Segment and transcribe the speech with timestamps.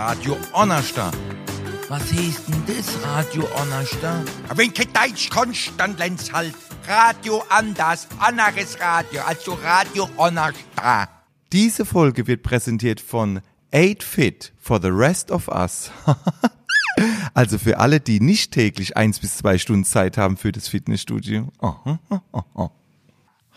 [0.00, 1.10] Radio Onnersta.
[1.88, 4.22] Was heißt denn das, Radio Onnersta?
[4.54, 6.54] Wenn kein Deutsch kannst, dann lern's halt.
[6.86, 11.08] Radio anders, anderes Radio, also Radio Onnersta.
[11.50, 13.40] Diese Folge wird präsentiert von
[13.74, 15.90] 8 Fit for the Rest of Us.
[17.34, 21.48] also für alle, die nicht täglich eins bis zwei Stunden Zeit haben für das Fitnessstudio.
[21.60, 22.68] Oh, oh, oh, oh.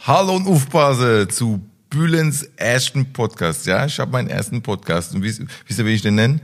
[0.07, 1.61] Hallo und aufpasse zu
[1.91, 3.65] Bülens ersten Podcast.
[3.67, 5.13] Ja, ich habe meinen ersten Podcast.
[5.13, 6.39] Und wisst ihr, wie ich den nenne?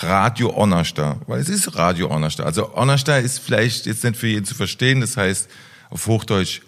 [0.00, 1.20] Radio Onnerstar.
[1.28, 2.44] Weil es ist Radio Onnerstar.
[2.44, 5.00] Also Onnerstar ist vielleicht jetzt nicht für jeden zu verstehen.
[5.00, 5.48] Das heißt
[5.90, 6.62] auf Hochdeutsch,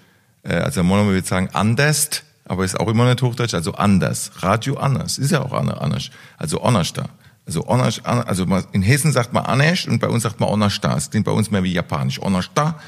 [0.44, 4.30] äh, also Monomer würde sagen anders, aber ist auch immer nicht Hochdeutsch, also anders.
[4.36, 5.18] Radio anders.
[5.18, 6.10] Ist ja auch anders.
[6.38, 7.08] Also Onnerstar.
[7.44, 10.96] Also Onnerst, also in Hessen sagt man Anesh und bei uns sagt man Onnerstar.
[10.96, 12.22] Es klingt bei uns mehr wie Japanisch.
[12.22, 12.80] Onnerstar.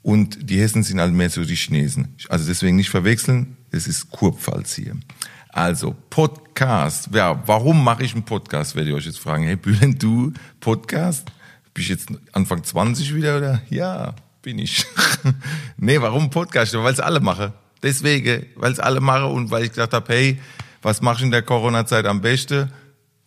[0.00, 2.16] Und die Hessen sind halt mehr so die Chinesen.
[2.30, 3.58] Also deswegen nicht verwechseln.
[3.74, 4.94] Es ist Kurpfalz hier.
[5.48, 7.08] Also, Podcast.
[7.14, 9.44] Ja, warum mache ich einen Podcast, werde ich euch jetzt fragen.
[9.44, 11.32] Hey, Bühlen, du Podcast?
[11.78, 13.62] Ich jetzt Anfang 20 wieder, oder?
[13.70, 14.84] Ja, bin ich.
[15.78, 16.74] nee, warum Podcast?
[16.74, 17.54] Weil es alle mache.
[17.82, 20.38] Deswegen, weil es alle mache und weil ich gesagt habe, hey,
[20.82, 22.70] was mache ich in der Corona-Zeit am besten?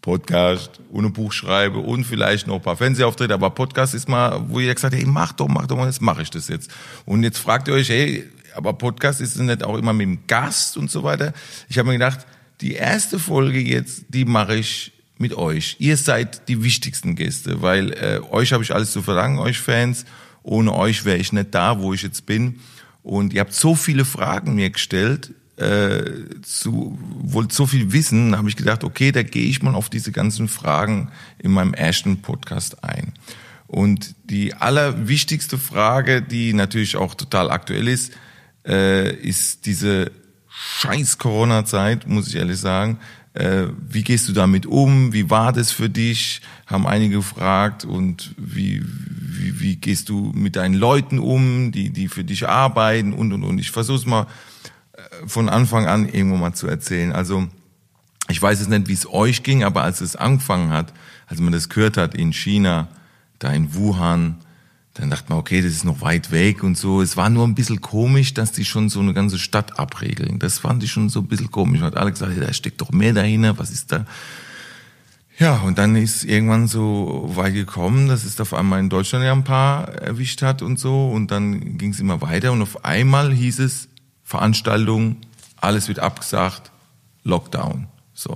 [0.01, 4.47] Podcast und ein Buch schreibe und vielleicht noch ein paar Fernsehauftritte, aber Podcast ist mal,
[4.47, 6.69] wo ihr gesagt habt, hey, mach doch, mach doch mal, jetzt mache ich das jetzt.
[7.05, 10.77] Und jetzt fragt ihr euch, hey, aber Podcast ist nicht auch immer mit dem Gast
[10.77, 11.33] und so weiter.
[11.69, 12.25] Ich habe mir gedacht,
[12.61, 15.75] die erste Folge jetzt, die mache ich mit euch.
[15.79, 20.05] Ihr seid die wichtigsten Gäste, weil äh, euch habe ich alles zu verlangen, euch Fans.
[20.43, 22.59] Ohne euch wäre ich nicht da, wo ich jetzt bin.
[23.03, 26.03] Und ihr habt so viele Fragen mir gestellt, äh,
[26.41, 30.11] zu, wollt so viel wissen, habe ich gedacht, okay, da gehe ich mal auf diese
[30.11, 33.13] ganzen Fragen in meinem ersten Podcast ein.
[33.67, 38.13] Und die allerwichtigste Frage, die natürlich auch total aktuell ist,
[38.65, 40.11] äh, ist diese
[40.49, 42.99] scheiß Corona-Zeit, muss ich ehrlich sagen.
[43.33, 45.11] Äh, wie gehst du damit um?
[45.11, 46.41] Wie war das für dich?
[46.67, 47.83] Haben einige gefragt.
[47.83, 53.13] Und wie, wie, wie gehst du mit deinen Leuten um, die, die für dich arbeiten
[53.13, 53.59] und, und, und.
[53.59, 54.27] Ich versuche es mal
[54.93, 57.11] äh, von Anfang an irgendwo mal zu erzählen.
[57.11, 57.47] Also,
[58.29, 60.93] ich weiß jetzt nicht, wie es euch ging, aber als es angefangen hat,
[61.27, 62.87] als man das gehört hat in China,
[63.39, 64.37] da in Wuhan,
[64.95, 67.01] dann dachte man, okay, das ist noch weit weg und so.
[67.01, 70.39] Es war nur ein bisschen komisch, dass die schon so eine ganze Stadt abregeln.
[70.39, 71.81] Das fand ich schon so ein bisschen komisch.
[71.81, 74.05] Man hat alle gesagt, da steckt doch mehr dahinter, was ist da?
[75.37, 79.33] Ja, und dann ist irgendwann so weit gekommen, dass es auf einmal in Deutschland ja
[79.33, 81.09] ein paar erwischt hat und so.
[81.09, 83.89] Und dann ging es immer weiter und auf einmal hieß es,
[84.23, 85.17] Veranstaltung,
[85.57, 86.71] alles wird abgesagt,
[87.23, 87.87] Lockdown.
[88.13, 88.33] So.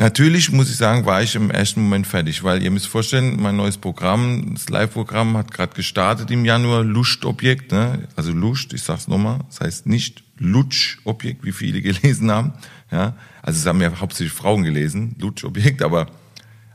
[0.00, 3.56] Natürlich muss ich sagen, war ich im ersten Moment fertig, weil ihr müsst vorstellen, mein
[3.56, 8.06] neues Programm, das Live-Programm hat gerade gestartet im Januar, Lustobjekt, ne?
[8.14, 12.52] also Lust, ich sag's nochmal, das heißt nicht Lutschobjekt, wie viele gelesen haben,
[12.92, 16.06] ja, also es haben ja hauptsächlich Frauen gelesen, Lutschobjekt, aber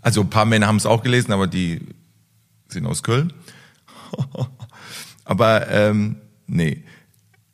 [0.02, 1.80] also ein paar Männer haben es auch gelesen, aber die
[2.68, 3.32] sind aus Köln.
[5.24, 6.84] aber ähm, nee,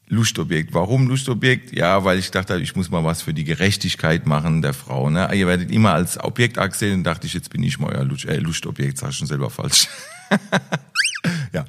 [0.09, 0.73] Lustobjekt.
[0.73, 1.71] Warum Lustobjekt?
[1.71, 5.09] Ja, weil ich dachte, ich muss mal was für die Gerechtigkeit machen der Frau.
[5.09, 5.29] Ne?
[5.33, 8.25] Ihr werdet immer als Objekt angesehen und dachte ich, jetzt bin ich mal euer Lust,
[8.25, 9.87] äh, Lustobjekt, sag ich schon selber falsch.
[11.53, 11.65] ja,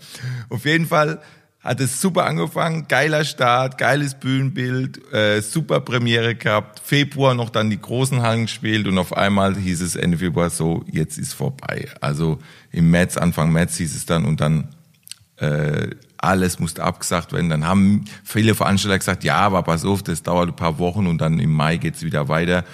[0.49, 1.21] auf jeden Fall
[1.61, 7.69] hat es super angefangen, geiler Start, geiles Bühnenbild, äh, super Premiere gehabt, Februar noch dann
[7.69, 11.89] die großen Hallen gespielt und auf einmal hieß es Ende Februar so, jetzt ist vorbei.
[12.01, 12.39] Also
[12.73, 14.75] im März, Anfang März hieß es dann und dann
[15.37, 15.89] äh,
[16.23, 17.51] alles musste abgesagt werden.
[17.51, 21.19] Dann haben viele Veranstalter gesagt, ja, aber pass auf, das dauert ein paar Wochen und
[21.19, 22.65] dann im Mai geht's wieder weiter.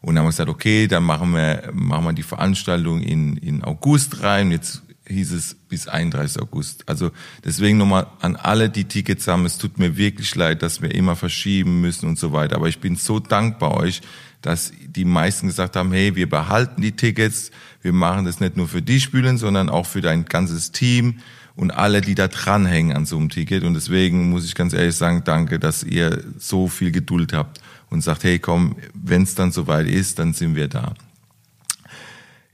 [0.00, 3.62] Und dann haben wir gesagt, okay, dann machen wir, machen wir die Veranstaltung in, in
[3.62, 4.50] August rein.
[4.50, 6.42] Jetzt hieß es bis 31.
[6.42, 6.88] August.
[6.88, 7.10] Also
[7.44, 11.16] deswegen nochmal an alle, die Tickets haben, es tut mir wirklich leid, dass wir immer
[11.16, 12.56] verschieben müssen und so weiter.
[12.56, 14.00] Aber ich bin so dankbar euch,
[14.42, 18.68] dass die meisten gesagt haben, hey, wir behalten die Tickets, wir machen das nicht nur
[18.68, 21.20] für die Spülen, sondern auch für dein ganzes Team
[21.54, 23.64] und alle, die da dranhängen an so einem Ticket.
[23.64, 28.00] Und deswegen muss ich ganz ehrlich sagen, danke, dass ihr so viel Geduld habt und
[28.00, 30.94] sagt, hey, komm, wenn es dann soweit ist, dann sind wir da.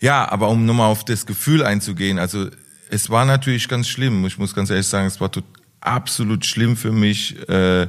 [0.01, 2.49] Ja, aber um nochmal auf das Gefühl einzugehen, also
[2.91, 4.25] es war natürlich ganz schlimm.
[4.27, 5.31] Ich muss ganz ehrlich sagen, es war
[5.81, 7.89] absolut schlimm für mich, äh,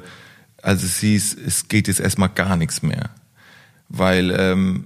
[0.61, 3.09] als es hieß, es geht jetzt erstmal gar nichts mehr.
[3.87, 4.85] Weil ähm,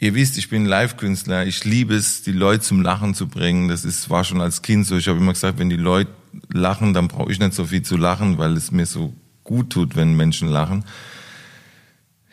[0.00, 1.46] Ihr wisst, ich bin Live-Künstler.
[1.46, 3.68] Ich liebe es, die Leute zum Lachen zu bringen.
[3.68, 4.96] Das ist, war schon als Kind so.
[4.96, 6.10] Ich habe immer gesagt, wenn die Leute
[6.52, 9.12] lachen, dann brauche ich nicht so viel zu lachen, weil es mir so
[9.42, 10.84] gut tut, wenn Menschen lachen.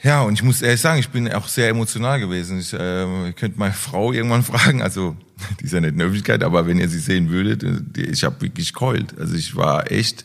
[0.03, 2.59] Ja, und ich muss ehrlich sagen, ich bin auch sehr emotional gewesen.
[2.59, 5.17] Ich, äh, ihr könnt meine Frau irgendwann fragen, also
[5.59, 8.23] die ist ja nicht in der Öffentlichkeit, aber wenn ihr sie sehen würdet, äh, ich
[8.23, 9.17] habe wirklich keult.
[9.17, 10.23] Also ich war echt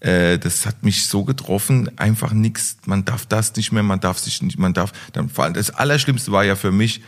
[0.00, 4.18] äh, das hat mich so getroffen, einfach nichts, man darf das nicht mehr, man darf
[4.18, 7.02] sich nicht, man darf, dann vor allem das Allerschlimmste war ja für mich,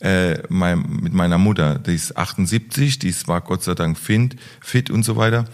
[0.00, 1.78] äh, mein, mit meiner Mutter.
[1.78, 5.46] Die ist 78, die war Gott sei Dank fit, fit und so weiter.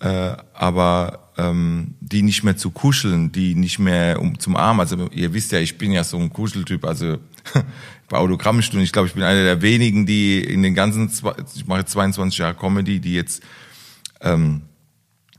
[0.00, 4.80] Äh, aber ähm, die nicht mehr zu kuscheln, die nicht mehr um, zum Arm.
[4.80, 6.84] Also ihr wisst ja, ich bin ja so ein Kuscheltyp.
[6.84, 7.18] Also
[8.08, 11.10] bei Autogrammstunden, ich glaube, ich bin einer der wenigen, die in den ganzen,
[11.54, 13.42] ich mache 22 Jahre Comedy, die jetzt
[14.20, 14.62] ähm,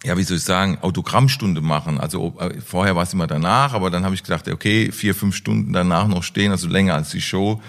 [0.03, 2.00] ja, wie soll ich sagen, Autogrammstunde machen.
[2.00, 5.35] Also äh, vorher war es immer danach, aber dann habe ich gedacht, okay, vier, fünf
[5.35, 7.61] Stunden danach noch stehen, also länger als die Show.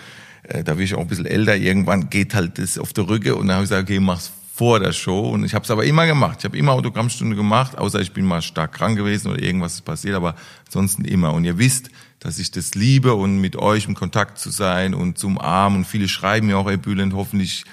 [0.43, 1.57] Äh, da bin ich auch ein bisschen älter.
[1.57, 4.79] Irgendwann geht halt das auf der Rücke und dann habe ich gesagt, okay, mach's vor
[4.79, 5.31] der Show.
[5.31, 6.39] Und ich habe es aber immer gemacht.
[6.41, 9.85] Ich habe immer Autogrammstunde gemacht, außer ich bin mal stark krank gewesen oder irgendwas ist
[9.85, 10.37] passiert, aber
[10.67, 11.35] ansonsten immer.
[11.35, 11.91] Und ihr wisst,
[12.21, 15.75] dass ich das liebe und mit euch im Kontakt zu sein und zum Arm.
[15.75, 17.65] Und viele schreiben mir auch, ey Bülent, hoffentlich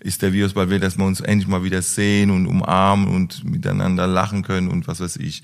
[0.00, 3.44] ist der Virus bald weg, dass wir uns endlich mal wieder sehen und umarmen und
[3.44, 5.42] miteinander lachen können und was weiß ich.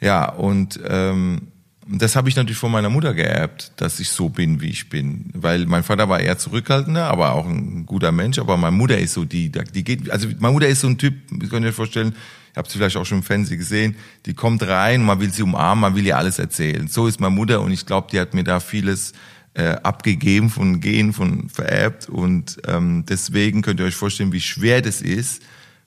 [0.00, 1.48] Ja, und ähm,
[1.90, 5.30] das habe ich natürlich von meiner Mutter geerbt, dass ich so bin, wie ich bin.
[5.32, 8.38] Weil mein Vater war eher zurückhaltender, aber auch ein guter Mensch.
[8.38, 11.14] Aber meine Mutter ist so die, die geht, also meine Mutter ist so ein Typ,
[11.32, 12.14] ihr könnt euch vorstellen,
[12.54, 13.96] ihr habt sie vielleicht auch schon im Fernsehen gesehen,
[14.26, 16.88] die kommt rein, man will sie umarmen, man will ihr alles erzählen.
[16.88, 19.14] So ist meine Mutter und ich glaube, die hat mir da vieles
[19.58, 22.08] äh, abgegeben, von Gehen, von vererbt.
[22.08, 25.42] Und ähm, deswegen könnt ihr euch vorstellen, wie schwer das ist,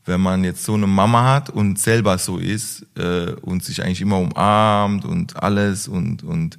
[0.05, 4.01] wenn man jetzt so eine Mama hat und selber so ist äh, und sich eigentlich
[4.01, 6.57] immer umarmt und alles und und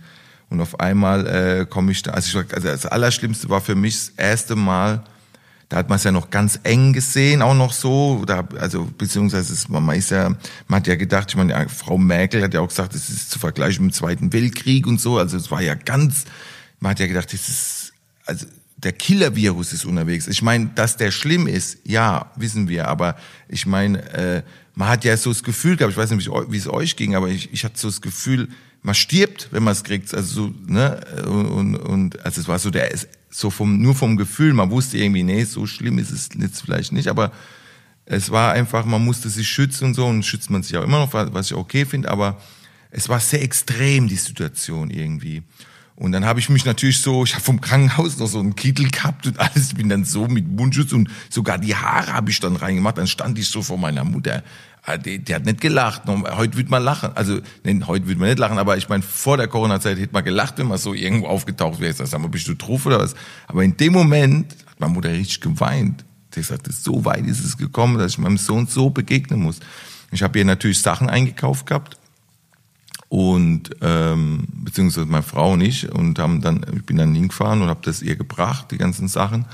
[0.49, 2.13] und auf einmal äh, komme ich da.
[2.13, 5.03] Also, ich, also das Allerschlimmste war für mich das erste Mal.
[5.71, 8.25] Da hat man es ja noch ganz eng gesehen, auch noch so.
[8.27, 10.29] Da, also beziehungsweise ist, man ist ja,
[10.69, 13.39] man hat ja gedacht, ich meine, Frau Merkel hat ja auch gesagt, es ist zu
[13.39, 15.17] vergleichen mit dem Zweiten Weltkrieg und so.
[15.17, 16.27] Also es war ja ganz
[16.83, 17.93] man hat ja gedacht, das ist,
[18.27, 18.45] also
[18.77, 20.27] der Killer-Virus ist unterwegs.
[20.27, 23.17] Ich meine, dass der schlimm ist, ja, wissen wir, aber
[23.49, 24.43] ich meine, äh,
[24.75, 27.29] man hat ja so das Gefühl gehabt, ich weiß nicht, wie es euch ging, aber
[27.29, 28.49] ich, ich hatte so das Gefühl,
[28.83, 30.13] man stirbt, wenn man es kriegt.
[30.13, 32.93] Also so, ne, und, und also es war so der
[33.31, 36.91] so vom nur vom Gefühl, man wusste irgendwie, nee, so schlimm ist es jetzt vielleicht
[36.91, 37.31] nicht, aber
[38.07, 40.99] es war einfach, man musste sich schützen und so und schützt man sich auch immer
[40.99, 42.41] noch, was ich okay finde, aber
[42.91, 45.45] es war sehr extrem die Situation irgendwie.
[45.95, 48.91] Und dann habe ich mich natürlich so, ich habe vom Krankenhaus noch so einen Kittel
[48.91, 52.57] gehabt und alles, bin dann so mit Mundschutz und sogar die Haare habe ich dann
[52.57, 52.99] reingemacht.
[52.99, 54.43] Dann stand ich so vor meiner Mutter.
[54.85, 56.03] Ah, die, die hat nicht gelacht.
[56.09, 57.11] Heute wird man lachen.
[57.15, 60.25] Also, nee, heute wird man nicht lachen, aber ich meine, vor der Corona-Zeit hätte man
[60.25, 61.91] gelacht, wenn man so irgendwo aufgetaucht wäre.
[61.93, 63.15] Ich sag mal, bist du drauf oder was?
[63.47, 66.05] Aber in dem Moment hat meine Mutter richtig geweint.
[66.35, 69.61] Die gesagt, so weit ist es gekommen, dass ich meinem Sohn so begegnen muss.
[70.11, 71.97] Ich habe ihr natürlich Sachen eingekauft gehabt
[73.13, 77.69] und ähm, beziehungsweise meine Frau und ich und haben dann ich bin dann hingefahren und
[77.69, 79.45] habe das ihr gebracht die ganzen Sachen.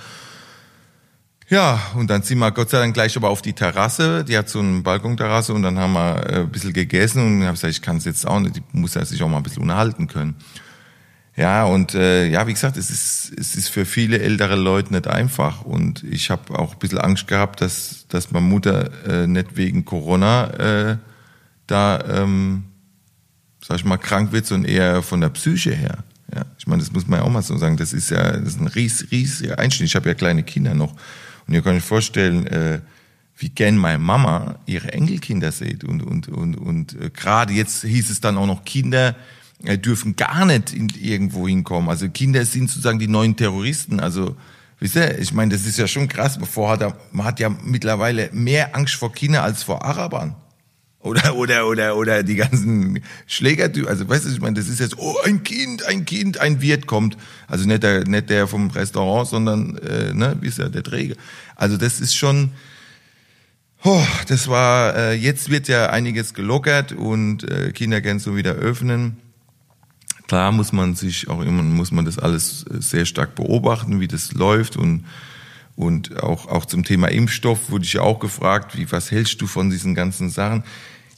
[1.48, 4.24] Ja und dann sind wir Gott sei Dank gleich aber auf die Terrasse.
[4.24, 7.54] Die hat so eine Balkonterrasse und dann haben wir äh, ein bisschen gegessen und habe
[7.54, 9.62] gesagt ich kann es jetzt auch nicht ich muss ja sich auch mal ein bisschen
[9.62, 10.36] unterhalten können.
[11.34, 15.08] Ja und äh, ja wie gesagt es ist es ist für viele ältere Leute nicht
[15.08, 15.62] einfach.
[15.62, 19.84] Und ich habe auch ein bisschen Angst gehabt dass dass meine Mutter äh, nicht wegen
[19.84, 20.46] Corona
[20.90, 20.96] äh,
[21.66, 22.62] da ähm,
[23.60, 26.04] sag ich mal, krank wird, sondern eher von der Psyche her.
[26.34, 27.76] Ja, ich meine, das muss man ja auch mal so sagen.
[27.76, 29.88] Das ist ja, das ist ein ries, riesiger Einschnitt.
[29.88, 30.92] Ich habe ja kleine Kinder noch.
[31.46, 32.80] Und ihr könnt euch vorstellen, äh,
[33.38, 35.84] wie gern meine Mama ihre Enkelkinder sieht.
[35.84, 39.16] Und, und, und, und äh, gerade jetzt hieß es dann auch noch, Kinder
[39.64, 41.88] äh, dürfen gar nicht in, irgendwo hinkommen.
[41.88, 43.98] Also Kinder sind sozusagen die neuen Terroristen.
[43.98, 44.36] Also,
[44.80, 46.38] wisst ihr, ich meine, das ist ja schon krass.
[46.38, 50.36] Bevor hat er, man hat ja mittlerweile mehr Angst vor Kindern als vor Arabern.
[51.08, 53.88] Oder, oder, oder, oder die ganzen Schlägertypen.
[53.88, 56.86] Also, weißt du, ich meine, das ist jetzt, oh, ein Kind, ein Kind, ein Wirt
[56.86, 57.16] kommt.
[57.46, 61.16] Also nicht der, nicht der vom Restaurant, sondern, äh, ne, wie ist ja der Träger.
[61.56, 62.52] Also, das ist schon,
[63.84, 69.16] oh, das war, äh, jetzt wird ja einiges gelockert und äh, so wieder öffnen.
[70.26, 74.08] Klar muss man sich auch immer, muss man das alles äh, sehr stark beobachten, wie
[74.08, 75.04] das läuft und,
[75.74, 79.46] und auch, auch zum Thema Impfstoff wurde ich ja auch gefragt, wie, was hältst du
[79.46, 80.64] von diesen ganzen Sachen?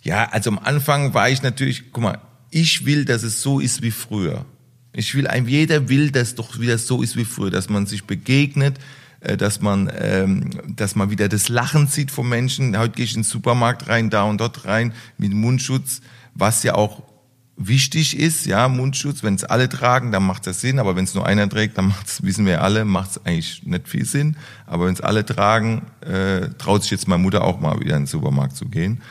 [0.03, 2.19] Ja, also am Anfang war ich natürlich, guck mal,
[2.51, 4.45] ich will, dass es so ist wie früher.
[4.93, 8.79] Ich will, jeder will, dass doch wieder so ist wie früher, dass man sich begegnet,
[9.21, 12.77] äh, dass man, ähm, dass man wieder das Lachen sieht von Menschen.
[12.77, 16.01] Heute gehe ich in den Supermarkt rein, da und dort rein mit Mundschutz,
[16.35, 17.03] was ja auch
[17.61, 21.15] wichtig ist, ja, Mundschutz, wenn es alle tragen, dann macht das Sinn, aber wenn es
[21.15, 24.37] nur einer trägt, dann macht es, wissen wir alle, macht es eigentlich nicht viel Sinn.
[24.67, 28.05] Aber wenn es alle tragen, äh, traut sich jetzt meine Mutter auch mal wieder in
[28.05, 29.03] den Supermarkt zu gehen.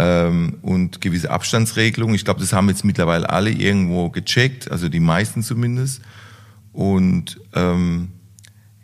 [0.00, 5.00] Ähm, und gewisse Abstandsregelungen, ich glaube, das haben jetzt mittlerweile alle irgendwo gecheckt, also die
[5.00, 6.00] meisten zumindest.
[6.72, 8.08] Und ähm,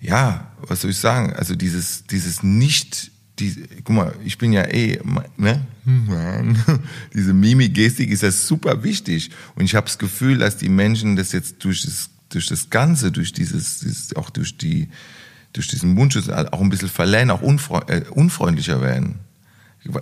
[0.01, 1.33] ja, was soll ich sagen?
[1.33, 3.55] Also dieses, dieses nicht die,
[3.85, 4.99] guck mal, ich bin ja eh,
[5.37, 5.67] ne?
[7.15, 9.31] Diese Mimik-Gestik ist ja super wichtig.
[9.55, 13.13] Und ich habe das Gefühl, dass die Menschen das jetzt durch das durch das Ganze,
[13.13, 14.89] durch dieses, dieses auch durch die,
[15.53, 17.43] durch diesen Mundschutz auch ein bisschen verlernen, auch
[17.89, 19.21] äh, unfreundlicher werden.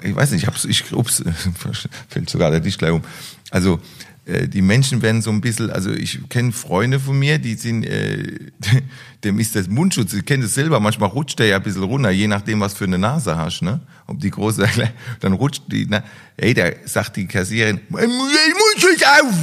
[0.02, 0.84] Ich, weiß nicht, ich hab's, ich,
[2.08, 3.02] fällt sogar der Tisch gleich um.
[3.50, 3.80] Also,
[4.26, 7.84] äh, die Menschen werden so ein bisschen, also ich kenne Freunde von mir, die sind,
[7.84, 8.38] äh,
[9.24, 12.10] dem ist das Mundschutz, ich kenne das selber, manchmal rutscht der ja ein bisschen runter,
[12.10, 13.80] je nachdem, was für eine Nase hast, ne?
[14.06, 14.66] Ob die große,
[15.20, 16.02] dann rutscht die, na,
[16.36, 19.34] ey, da sagt die Kassiererin, Mundschutz auf!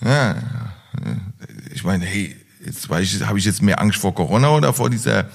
[0.00, 0.36] Ja,
[1.74, 5.28] ich meine, hey, jetzt ich, habe ich jetzt mehr Angst vor Corona oder vor dieser,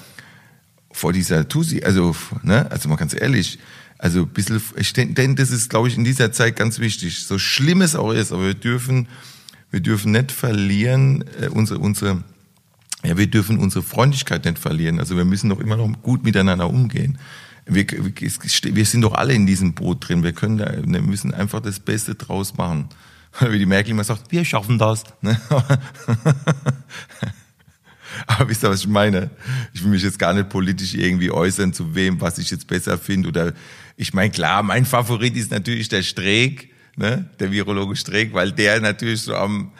[0.90, 2.68] vor dieser Tusi, also, ne?
[2.70, 3.58] Also mal ganz ehrlich,
[4.04, 7.24] also ein bisschen, ich denke, das ist, glaube ich, in dieser Zeit ganz wichtig.
[7.24, 9.08] So schlimm es auch ist, aber wir dürfen,
[9.70, 12.22] wir dürfen nicht verlieren, äh, unsere, unsere,
[13.02, 15.00] ja, wir dürfen unsere Freundlichkeit nicht verlieren.
[15.00, 17.18] Also wir müssen doch immer noch gut miteinander umgehen.
[17.64, 20.22] Wir, wir sind doch alle in diesem Boot drin.
[20.22, 22.90] Wir können da, wir müssen einfach das Beste draus machen.
[23.40, 25.04] Wie die Merkel immer sagt, wir schaffen das.
[25.22, 25.40] Ne?
[28.26, 29.30] Aber wisst ihr, was ich meine?
[29.72, 32.98] Ich will mich jetzt gar nicht politisch irgendwie äußern, zu wem, was ich jetzt besser
[32.98, 33.28] finde.
[33.28, 33.52] Oder
[33.96, 37.28] ich meine, klar, mein Favorit ist natürlich der Streeck, ne?
[37.38, 39.72] der Virologe Streeck, weil der natürlich so am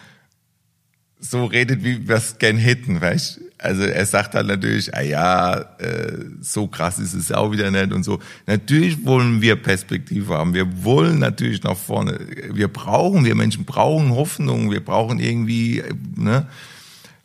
[1.30, 5.54] so redet, wie wir es gern hätten, weißt Also er sagt halt natürlich, ah ja,
[5.78, 8.20] äh, so krass ist es auch wieder nicht und so.
[8.46, 10.52] Natürlich wollen wir Perspektive haben.
[10.52, 12.18] Wir wollen natürlich nach vorne.
[12.52, 14.70] Wir brauchen, wir Menschen brauchen Hoffnung.
[14.70, 15.82] Wir brauchen irgendwie,
[16.14, 16.46] ne?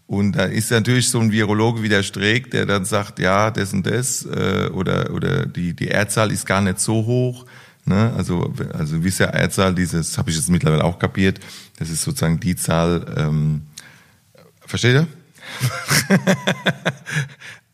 [0.10, 3.74] Und da ist natürlich so ein Virologe wie der Streeck, der dann sagt, ja, das
[3.74, 7.46] und das, äh, oder, oder die, die Erdzahl ist gar nicht so hoch.
[7.86, 8.12] Ne?
[8.18, 11.40] Also, also wie ist ja Erdzahl, dieses habe ich jetzt mittlerweile auch kapiert,
[11.78, 13.68] das ist sozusagen die Zahl, ähm,
[14.66, 15.08] versteht ihr?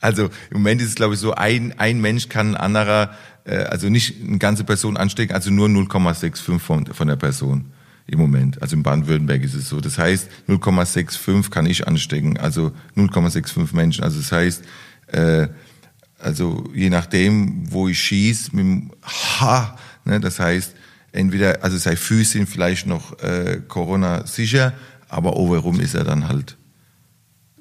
[0.01, 3.15] also im Moment ist es, glaube ich, so, ein, ein Mensch kann ein anderer,
[3.45, 7.71] äh, also nicht eine ganze Person anstecken, also nur 0,65 von, von der Person
[8.07, 8.61] im Moment.
[8.61, 9.81] Also in Baden-Württemberg ist es so.
[9.81, 14.03] Das heißt, 0,65 kann ich anstecken, also 0,65 Menschen.
[14.03, 14.63] Also das heißt,
[15.07, 15.47] äh,
[16.19, 18.91] also je nachdem, wo ich schieß, mit dem
[19.39, 20.75] Ha, ne, das heißt,
[21.11, 24.73] entweder, also sei Füßchen vielleicht noch äh, Corona sicher,
[25.09, 26.57] aber overrum ist er dann halt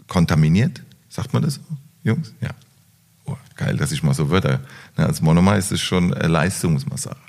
[0.08, 0.82] kontaminiert.
[1.08, 1.60] Sagt man das
[2.02, 2.34] Jungs?
[2.40, 2.50] Ja.
[3.24, 4.60] Oh, geil, dass ich mal so Wörter.
[4.96, 7.20] Ne, als Monomer ist es schon äh, Leistung, muss man sagen.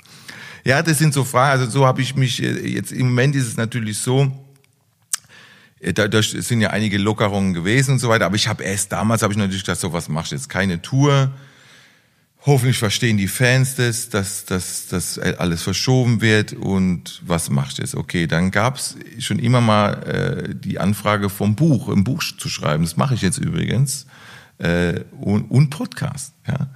[0.66, 1.60] Ja, das sind so Fragen.
[1.60, 4.32] Also so habe ich mich äh, jetzt im Moment ist es natürlich so.
[5.78, 8.26] Äh, da, sind ja einige Lockerungen gewesen und so weiter.
[8.26, 10.48] Aber ich habe erst damals habe ich natürlich gedacht, so was machst du jetzt?
[10.48, 11.30] Keine Tour.
[12.44, 17.82] Hoffentlich verstehen die Fans das, dass, dass, dass alles verschoben wird und was machst du
[17.82, 17.94] jetzt?
[17.94, 22.82] Okay, dann gab's schon immer mal äh, die Anfrage vom Buch, im Buch zu schreiben.
[22.82, 24.06] Das mache ich jetzt übrigens
[24.58, 26.34] äh, und, und Podcast.
[26.46, 26.68] Ja,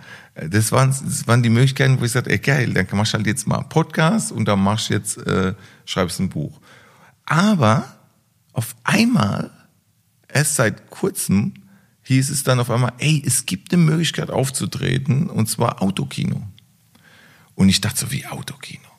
[0.49, 3.27] das waren, das waren die Möglichkeiten, wo ich sagte, ey geil, dann machst du halt
[3.27, 5.55] jetzt mal Podcast und dann machst du jetzt, äh,
[5.85, 6.61] schreibst ein Buch.
[7.27, 7.85] Aber
[8.53, 9.51] auf einmal,
[10.29, 11.55] erst seit kurzem,
[12.03, 16.43] hieß es dann auf einmal, ey, es gibt eine Möglichkeit aufzutreten, und zwar Autokino.
[17.55, 18.90] Und ich dachte so, wie Autokino?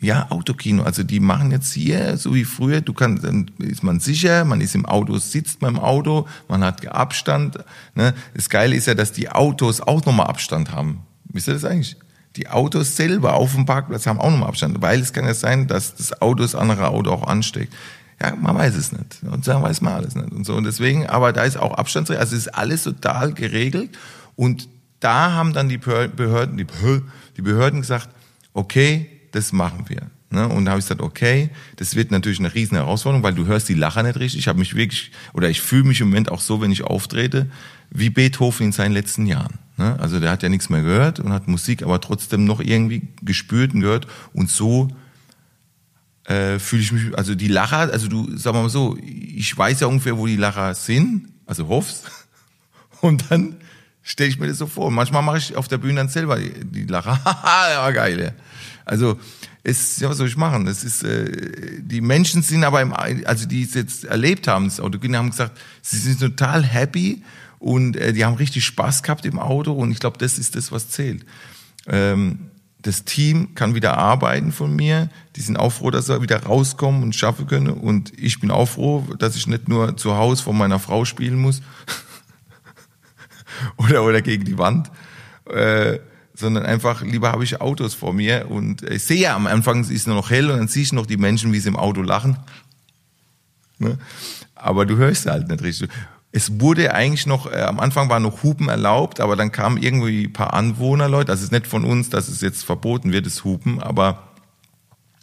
[0.00, 0.82] Ja, Autokino.
[0.82, 4.60] Also die machen jetzt hier, so wie früher, du kannst, dann ist man sicher, man
[4.60, 7.58] ist im Auto, sitzt beim Auto, man hat Abstand.
[7.94, 8.14] Ne?
[8.34, 11.00] Das Geile ist ja, dass die Autos auch nochmal Abstand haben.
[11.24, 11.96] Wisst ihr das eigentlich?
[12.36, 15.66] Die Autos selber auf dem Parkplatz haben auch nochmal Abstand, weil es kann ja sein,
[15.66, 17.74] dass das Auto das andere Auto auch ansteckt.
[18.20, 19.22] Ja, man weiß es nicht.
[19.22, 20.32] Und dann weiß man alles nicht.
[20.32, 20.54] Und so.
[20.54, 23.96] Und deswegen, aber da ist auch Abstand, also ist alles total geregelt.
[24.36, 24.68] Und
[25.00, 28.08] da haben dann die Behörden, die Behörden gesagt,
[28.54, 30.10] okay, das machen wir.
[30.30, 30.46] Ne?
[30.46, 33.68] Und da habe ich gesagt, okay, das wird natürlich eine riesen Herausforderung, weil du hörst
[33.68, 34.40] die Lacher nicht richtig.
[34.40, 37.50] Ich habe mich wirklich, oder ich fühle mich im Moment auch so, wenn ich auftrete,
[37.90, 39.58] wie Beethoven in seinen letzten Jahren.
[39.78, 39.98] Ne?
[39.98, 43.72] Also der hat ja nichts mehr gehört und hat Musik aber trotzdem noch irgendwie gespürt
[43.72, 44.06] und gehört.
[44.34, 44.88] Und so
[46.24, 49.86] äh, fühle ich mich, also die Lacher, also du, sag mal so, ich weiß ja
[49.86, 52.02] ungefähr, wo die Lacher sind, also hoff's.
[53.00, 53.56] Und dann
[54.08, 54.90] stelle ich mir das so vor.
[54.90, 57.22] Manchmal mache ich auf der Bühne dann selber die, die Lacher.
[57.24, 58.20] Haha, ja, geil.
[58.20, 58.30] Ja.
[58.86, 59.18] Also
[59.62, 60.66] es, ja, was soll ich machen?
[60.66, 61.30] Es ist, äh,
[61.82, 65.58] die Menschen sind aber im, also die es jetzt erlebt haben, das Autokino, haben gesagt,
[65.82, 67.22] sie sind total happy
[67.58, 70.72] und äh, die haben richtig Spaß gehabt im Auto und ich glaube, das ist das,
[70.72, 71.26] was zählt.
[71.86, 72.48] Ähm,
[72.80, 75.10] das Team kann wieder arbeiten von mir.
[75.36, 77.68] Die sind auch froh, dass sie wieder rauskommen und schaffen können.
[77.68, 81.38] Und ich bin auch froh, dass ich nicht nur zu Hause von meiner Frau spielen
[81.38, 81.60] muss
[83.76, 84.90] oder, oder gegen die Wand.
[85.48, 85.98] Äh,
[86.34, 89.90] sondern einfach lieber habe ich Autos vor mir und ich sehe ja am Anfang ist
[89.90, 92.00] es nur noch hell und dann siehst du noch die Menschen, wie sie im Auto
[92.00, 92.36] lachen.
[93.78, 93.98] Ne?
[94.54, 95.90] Aber du hörst halt nicht richtig.
[96.30, 100.26] Es wurde eigentlich noch, äh, am Anfang war noch Hupen erlaubt, aber dann kamen irgendwie
[100.26, 103.82] ein paar Anwohnerleute, das ist nicht von uns, dass es jetzt verboten wird, das Hupen,
[103.82, 104.28] aber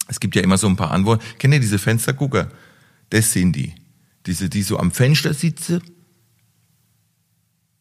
[0.08, 1.20] es gibt ja immer so ein paar Anwohner.
[1.39, 2.50] Kennt ihr diese Fenstergucker?
[3.10, 3.74] Das sind die.
[4.25, 5.82] diese, die so am Fenster sitzen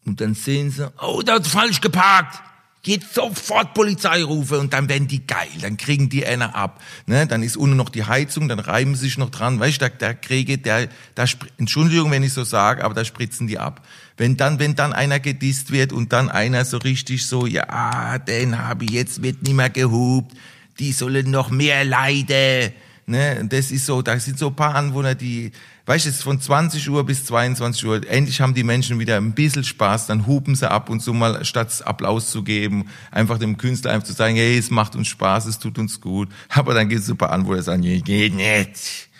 [0.06, 2.42] und dann sehen sie, oh, da hat falsch geparkt.
[2.82, 6.82] Geht sofort Polizei rufen und dann werden die geil, dann kriegen die einer ab.
[7.06, 7.26] Ne?
[7.26, 9.58] Dann ist unten noch die Heizung, dann reiben sie sich noch dran.
[9.58, 11.24] Weißt du, der kriege, der, da,
[11.56, 13.86] Entschuldigung, wenn ich so sage, aber da spritzen die ab.
[14.18, 18.58] Wenn dann, wenn dann einer gedisst wird und dann einer so richtig so, ja, den
[18.58, 20.36] habe ich jetzt, wird nicht mehr gehupt,
[20.78, 22.74] die sollen noch mehr leiden.
[23.06, 23.46] Ne?
[23.48, 25.52] Das ist so, da sind so ein paar Anwohner, die,
[25.86, 29.64] weißt du, von 20 Uhr bis 22 Uhr, endlich haben die Menschen wieder ein bisschen
[29.64, 33.92] Spaß, dann hupen sie ab und zu mal, statt Applaus zu geben, einfach dem Künstler
[33.92, 36.28] einfach zu sagen, hey, es macht uns Spaß, es tut uns gut.
[36.48, 39.10] Aber dann gibt es ein paar Anwohner, die sagen, geht nicht.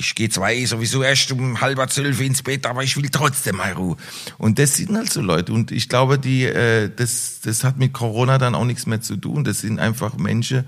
[0.00, 3.56] Ich gehe zwar eh sowieso erst um halber zwölf ins Bett, aber ich will trotzdem
[3.56, 3.96] mal Ruhe.
[4.36, 5.52] Und das sind halt so Leute.
[5.52, 9.16] Und ich glaube, die, äh, das, das hat mit Corona dann auch nichts mehr zu
[9.16, 9.42] tun.
[9.42, 10.66] Das sind einfach Menschen,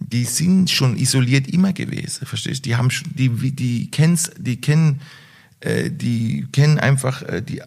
[0.00, 2.64] die sind schon isoliert immer gewesen, verstehst?
[2.64, 5.00] Die haben schon, die, die kennen's, die kennen,
[5.60, 7.62] äh, die kennen einfach, äh, die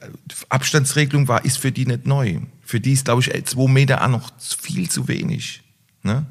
[0.50, 2.40] Abstandsregelung war, ist für die nicht neu.
[2.64, 5.62] Für die ist, glaube ich, zwei Meter auch noch viel zu wenig.
[6.04, 6.26] Ne?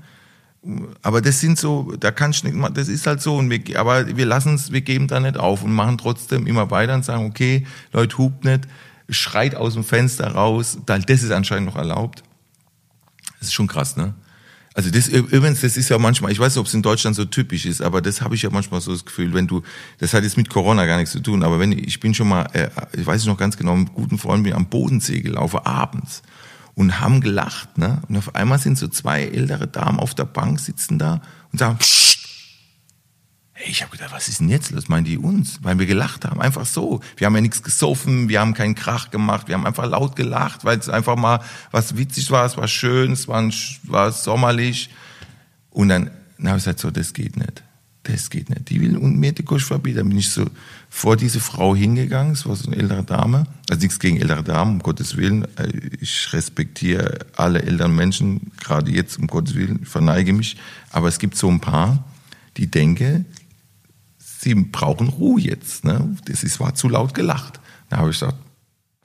[1.02, 4.16] Aber das sind so, da kannst du nicht, das ist halt so, und wir, aber
[4.16, 7.26] wir lassen es, wir geben da nicht auf und machen trotzdem immer weiter und sagen,
[7.26, 8.66] okay, Leute, hupt nicht,
[9.08, 12.22] schreit aus dem Fenster raus, das ist anscheinend noch erlaubt.
[13.38, 14.14] Das ist schon krass, ne?
[14.80, 17.26] Also das übrigens, das ist ja manchmal, ich weiß nicht, ob es in Deutschland so
[17.26, 19.62] typisch ist, aber das habe ich ja manchmal so das Gefühl, wenn du,
[19.98, 22.46] das hat jetzt mit Corona gar nichts zu tun, aber wenn ich bin schon mal,
[22.54, 26.22] äh, ich weiß noch ganz genau, mit guten Freunden bin am Bodensee gelaufen abends
[26.76, 28.00] und haben gelacht, ne?
[28.08, 31.20] Und auf einmal sind so zwei ältere Damen auf der Bank sitzen da
[31.52, 32.19] und sagen, Psst,
[33.64, 34.88] ich habe gedacht, was ist denn jetzt los?
[34.88, 35.58] Meinen die uns?
[35.62, 36.40] Weil wir gelacht haben.
[36.40, 37.00] Einfach so.
[37.16, 40.64] Wir haben ja nichts gesoffen, wir haben keinen Krach gemacht, wir haben einfach laut gelacht,
[40.64, 41.40] weil es einfach mal
[41.70, 43.48] was witzig war, es war schön, es war,
[43.84, 44.90] war sommerlich.
[45.70, 47.62] Und dann, dann habe ich gesagt, so, das geht nicht.
[48.04, 48.70] Das geht nicht.
[48.70, 49.98] Die will mir die Kusch verbieten.
[49.98, 50.46] Dann bin ich so
[50.88, 53.46] vor diese Frau hingegangen, es war so eine ältere Dame.
[53.68, 55.46] Also nichts gegen ältere Damen, um Gottes Willen.
[56.00, 60.56] Ich respektiere alle älteren Menschen, gerade jetzt, um Gottes Willen, verneige mich.
[60.90, 62.04] Aber es gibt so ein paar,
[62.56, 63.26] die denken,
[64.42, 65.84] Sie brauchen Ruhe jetzt.
[65.84, 66.16] Ne?
[66.24, 67.60] Das ist, war zu laut gelacht.
[67.90, 68.38] Da habe ich gesagt,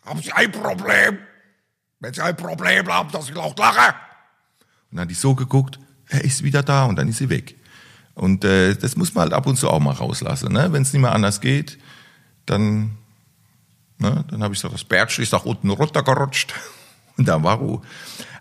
[0.05, 1.17] haben Sie ein Problem?
[1.99, 3.95] Wenn Sie ein Problem haben, dass ich laut lache?
[4.91, 7.55] Und dann hat die so geguckt, er ist wieder da und dann ist sie weg.
[8.13, 10.53] Und äh, das muss man halt ab und zu auch mal rauslassen.
[10.53, 10.71] Ne?
[10.71, 11.79] Wenn es nicht mehr anders geht,
[12.45, 12.97] dann,
[13.97, 14.23] ne?
[14.29, 16.53] dann habe ich gesagt, das Bärtsch ist nach unten runtergerutscht.
[17.17, 17.81] Und da war Ruhe.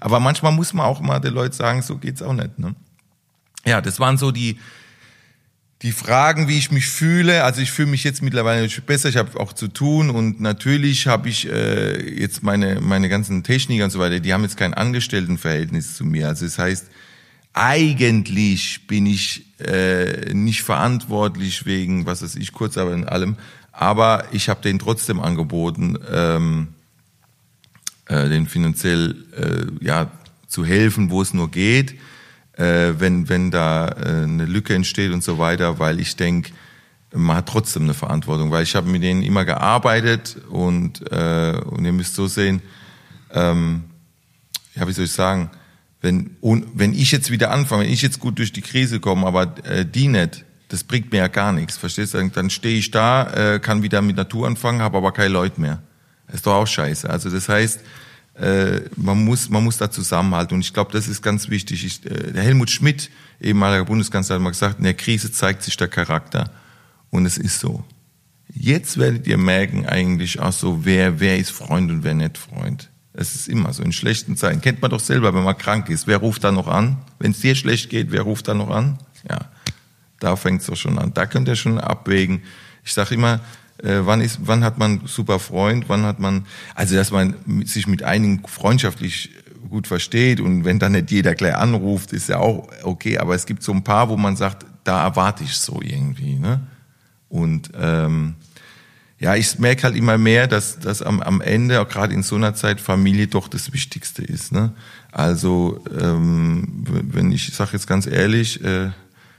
[0.01, 2.59] Aber manchmal muss man auch mal den Leuten sagen, so geht's auch nicht.
[2.59, 2.75] Ne?
[3.65, 4.59] Ja, das waren so die,
[5.83, 9.39] die Fragen, wie ich mich fühle, also ich fühle mich jetzt mittlerweile besser, ich habe
[9.39, 10.09] auch zu tun.
[10.11, 14.43] Und natürlich habe ich äh, jetzt meine, meine ganzen Techniker und so weiter, die haben
[14.43, 16.29] jetzt kein Angestelltenverhältnis zu mir.
[16.29, 16.87] Also das heißt,
[17.53, 23.37] eigentlich bin ich äh, nicht verantwortlich wegen, was weiß ich, Kurzarbeit und allem,
[23.71, 26.69] aber ich habe denen trotzdem angeboten, ähm,
[28.07, 30.11] äh, den finanziell äh, ja
[30.47, 31.97] zu helfen, wo es nur geht
[32.57, 36.53] äh, wenn, wenn da äh, eine Lücke entsteht und so weiter, weil ich denke,
[37.13, 41.85] man hat trotzdem eine Verantwortung, weil ich habe mit denen immer gearbeitet und, äh, und
[41.85, 42.61] ihr müsst so sehen,
[43.33, 43.85] ähm,
[44.75, 45.51] ja, wie soll ich sagen,
[46.01, 49.27] wenn, und, wenn ich jetzt wieder anfange, wenn ich jetzt gut durch die Krise komme,
[49.27, 52.29] aber äh, die nicht, das bringt mir ja gar nichts, verstehst du?
[52.29, 55.83] Dann stehe ich da, äh, kann wieder mit Natur anfangen, habe aber keine Leute mehr.
[56.33, 57.09] Ist doch auch scheiße.
[57.09, 57.81] Also das heißt,
[58.35, 61.85] äh, man muss man muss da zusammenhalten und ich glaube, das ist ganz wichtig.
[61.85, 65.77] Ich, äh, der Helmut Schmidt, ehemaliger Bundeskanzler, hat mal gesagt, in der Krise zeigt sich
[65.77, 66.51] der Charakter
[67.11, 67.85] und es ist so.
[68.53, 72.91] Jetzt werdet ihr merken eigentlich auch so, wer wer ist Freund und wer nicht Freund.
[73.13, 74.61] Es ist immer so in schlechten Zeiten.
[74.61, 76.09] Kennt man doch selber, wenn man krank ist.
[76.09, 76.97] Wer ruft da noch an?
[77.21, 78.99] Wenn es dir schlecht geht, wer ruft da noch an?
[79.31, 79.39] Ja,
[80.19, 81.15] da fängt es doch schon an.
[81.15, 82.43] Da könnt ihr schon abwägen.
[82.85, 83.41] Ich sage immer,
[83.79, 87.35] äh, wann ist, wann hat man super Freund, wann hat man, also dass man
[87.65, 89.31] sich mit einigen freundschaftlich
[89.69, 93.47] gut versteht und wenn dann nicht jeder gleich anruft, ist ja auch okay, aber es
[93.47, 96.61] gibt so ein paar, wo man sagt, da erwarte ich so irgendwie, ne?
[97.29, 98.35] Und ähm,
[99.19, 102.37] ja, ich merke halt immer mehr, dass, dass am, am Ende, auch gerade in so
[102.37, 104.53] einer Zeit, Familie doch das Wichtigste ist.
[104.53, 104.73] Ne?
[105.13, 108.91] Also, ähm, wenn ich, ich sage jetzt ganz ehrlich, äh,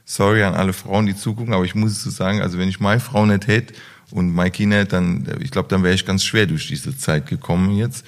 [0.03, 2.79] sorry an alle Frauen, die zugucken, aber ich muss es so sagen, also wenn ich
[2.79, 3.73] meine Frau nicht hätte
[4.11, 7.75] und meine Kinder, dann, ich glaube, dann wäre ich ganz schwer durch diese Zeit gekommen
[7.75, 8.05] jetzt.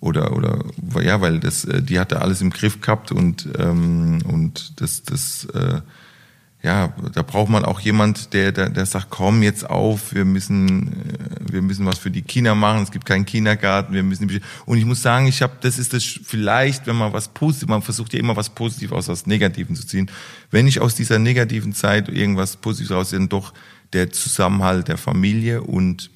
[0.00, 0.64] Oder, oder,
[1.02, 5.46] ja, weil das, äh, die hatte alles im Griff gehabt und, ähm, und das, das,
[5.46, 5.80] äh,
[6.62, 10.88] ja, da braucht man auch jemand, der, der, der sagt, komm jetzt auf, wir müssen,
[10.88, 14.78] äh, wir müssen was für die Kinder machen, es gibt keinen Kindergarten, wir müssen, und
[14.78, 18.12] ich muss sagen, ich habe, das ist das vielleicht, wenn man was positiv, man versucht
[18.12, 20.10] ja immer was Positives aus, aus Negativen zu ziehen.
[20.50, 23.52] Wenn ich aus dieser negativen Zeit irgendwas Positives raus, dann doch
[23.92, 26.10] der Zusammenhalt der Familie und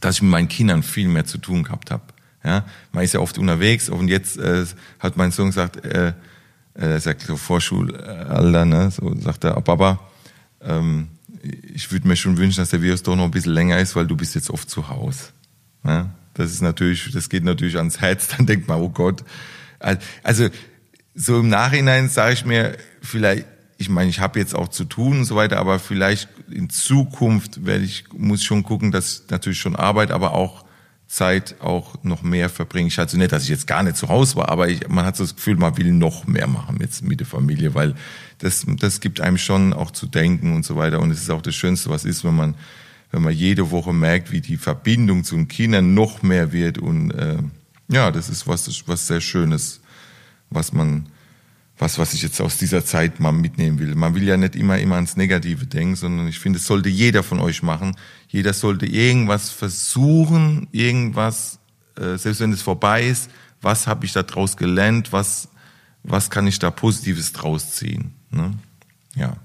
[0.00, 2.02] dass ich mit meinen Kindern viel mehr zu tun gehabt habe.
[2.42, 4.64] Ja, man ist ja oft unterwegs und jetzt äh,
[4.98, 6.14] hat mein Sohn gesagt, äh,
[6.74, 10.00] äh, er sagt so Vorschulalter, ne, so sagt er, Papa,
[10.62, 11.08] ähm,
[11.74, 14.06] ich würde mir schon wünschen, dass der Virus doch noch ein bisschen länger ist, weil
[14.06, 15.24] du bist jetzt oft zu Hause.
[15.84, 19.24] Ja, das ist natürlich, das geht natürlich ans Herz, dann denkt man, oh Gott.
[20.22, 20.48] Also
[21.14, 23.46] so im Nachhinein sage ich mir, vielleicht,
[23.80, 27.64] ich meine, ich habe jetzt auch zu tun und so weiter, aber vielleicht in Zukunft
[27.64, 30.66] werde ich, muss schon gucken, dass natürlich schon Arbeit, aber auch
[31.06, 32.88] Zeit auch noch mehr verbringe.
[32.88, 35.16] Ich hatte nicht, dass ich jetzt gar nicht zu Hause war, aber ich, man hat
[35.16, 37.94] so das Gefühl, man will noch mehr machen jetzt mit der Familie, weil
[38.38, 41.00] das, das gibt einem schon auch zu denken und so weiter.
[41.00, 42.56] Und es ist auch das Schönste, was ist, wenn man,
[43.12, 46.76] wenn man jede Woche merkt, wie die Verbindung zu den Kindern noch mehr wird.
[46.76, 47.38] Und äh,
[47.88, 49.80] ja, das ist was, was sehr Schönes,
[50.50, 51.06] was man,
[51.80, 53.94] was, was ich jetzt aus dieser Zeit mal mitnehmen will.
[53.94, 57.22] Man will ja nicht immer, immer ans Negative denken, sondern ich finde, es sollte jeder
[57.22, 57.96] von euch machen.
[58.28, 61.58] Jeder sollte irgendwas versuchen, irgendwas,
[61.96, 63.30] äh, selbst wenn es vorbei ist,
[63.62, 65.48] was habe ich da draus gelernt, was,
[66.02, 68.12] was kann ich da Positives draus ziehen.
[68.30, 68.52] Ne?
[69.14, 69.36] Ja.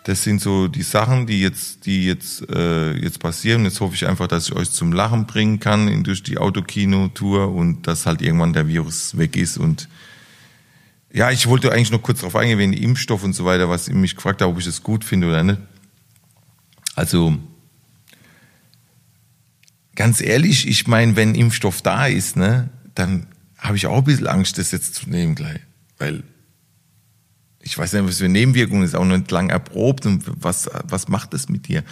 [0.09, 3.63] Das sind so die Sachen, die jetzt, die jetzt, äh, jetzt passieren.
[3.63, 7.85] Jetzt hoffe ich einfach, dass ich euch zum Lachen bringen kann durch die Autokino-Tour und
[7.85, 9.59] dass halt irgendwann der Virus weg ist.
[9.59, 9.87] Und
[11.13, 13.93] ja, ich wollte eigentlich noch kurz darauf eingehen, wegen Impfstoff und so weiter, was ihr
[13.93, 15.59] mich gefragt habt, ob ich das gut finde oder nicht.
[16.95, 17.37] Also,
[19.93, 23.27] ganz ehrlich, ich meine, wenn Impfstoff da ist, ne, dann
[23.59, 25.59] habe ich auch ein bisschen Angst, das jetzt zu nehmen gleich.
[25.99, 26.23] Weil
[27.61, 31.07] ich weiß nicht, was für Nebenwirkungen ist auch noch nicht lang erprobt und was, was
[31.07, 31.83] macht das mit dir?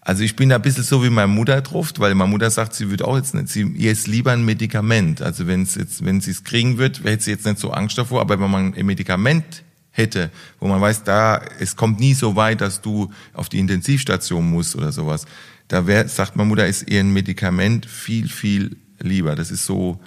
[0.00, 2.74] Also ich bin da ein bisschen so wie meine Mutter drauf, weil meine Mutter sagt,
[2.74, 5.20] sie würde auch jetzt nicht, sie, ihr ist lieber ein Medikament.
[5.20, 7.98] Also wenn es jetzt, wenn sie es kriegen wird, hätte sie jetzt nicht so Angst
[7.98, 12.36] davor, aber wenn man ein Medikament hätte, wo man weiß, da, es kommt nie so
[12.36, 15.26] weit, dass du auf die Intensivstation musst oder sowas,
[15.66, 19.34] da wär, sagt meine Mutter, ist ihr ein Medikament viel, viel lieber.
[19.34, 19.98] Das ist so,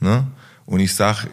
[0.00, 0.26] ne?
[0.64, 1.26] Und ich sag,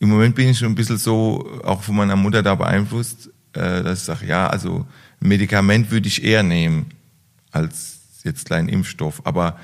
[0.00, 3.82] im Moment bin ich schon ein bisschen so, auch von meiner Mutter da beeinflusst, äh,
[3.82, 4.86] dass ich sage, ja, also
[5.20, 6.86] Medikament würde ich eher nehmen
[7.50, 9.22] als jetzt kleinen Impfstoff.
[9.24, 9.58] Aber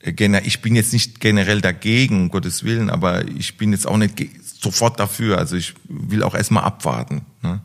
[0.00, 3.98] äh, ich bin jetzt nicht generell dagegen, um Gottes Willen, aber ich bin jetzt auch
[3.98, 4.14] nicht
[4.60, 5.38] sofort dafür.
[5.38, 7.22] Also ich will auch erstmal abwarten.
[7.42, 7.60] Ne?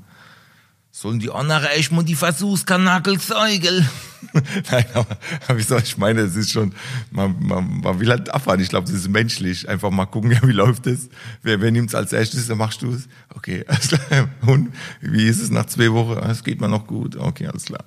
[1.00, 3.88] Sollen die anderen echt mal die Versuchskanakel zeugeln?
[4.72, 6.74] Nein, aber, aber wie soll ich meine, es ist schon,
[7.12, 8.64] man, man, man will halt abwarten.
[8.64, 9.70] Ich glaube, das ist menschlich.
[9.70, 11.10] Einfach mal gucken, ja, wie läuft es?
[11.44, 13.08] Wer, wer nimmt es als erstes, dann machst du es.
[13.36, 14.28] Okay, alles klar.
[14.48, 16.18] Und wie ist es nach zwei Wochen?
[16.18, 17.16] Ah, es geht mir noch gut.
[17.16, 17.86] Okay, alles klar.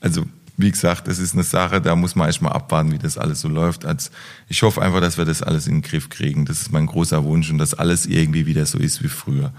[0.00, 0.24] Also,
[0.56, 3.40] wie gesagt, das ist eine Sache, da muss man erst mal abwarten, wie das alles
[3.40, 3.84] so läuft.
[3.84, 4.12] Als,
[4.46, 6.44] ich hoffe einfach, dass wir das alles in den Griff kriegen.
[6.44, 9.52] Das ist mein großer Wunsch und dass alles irgendwie wieder so ist wie früher.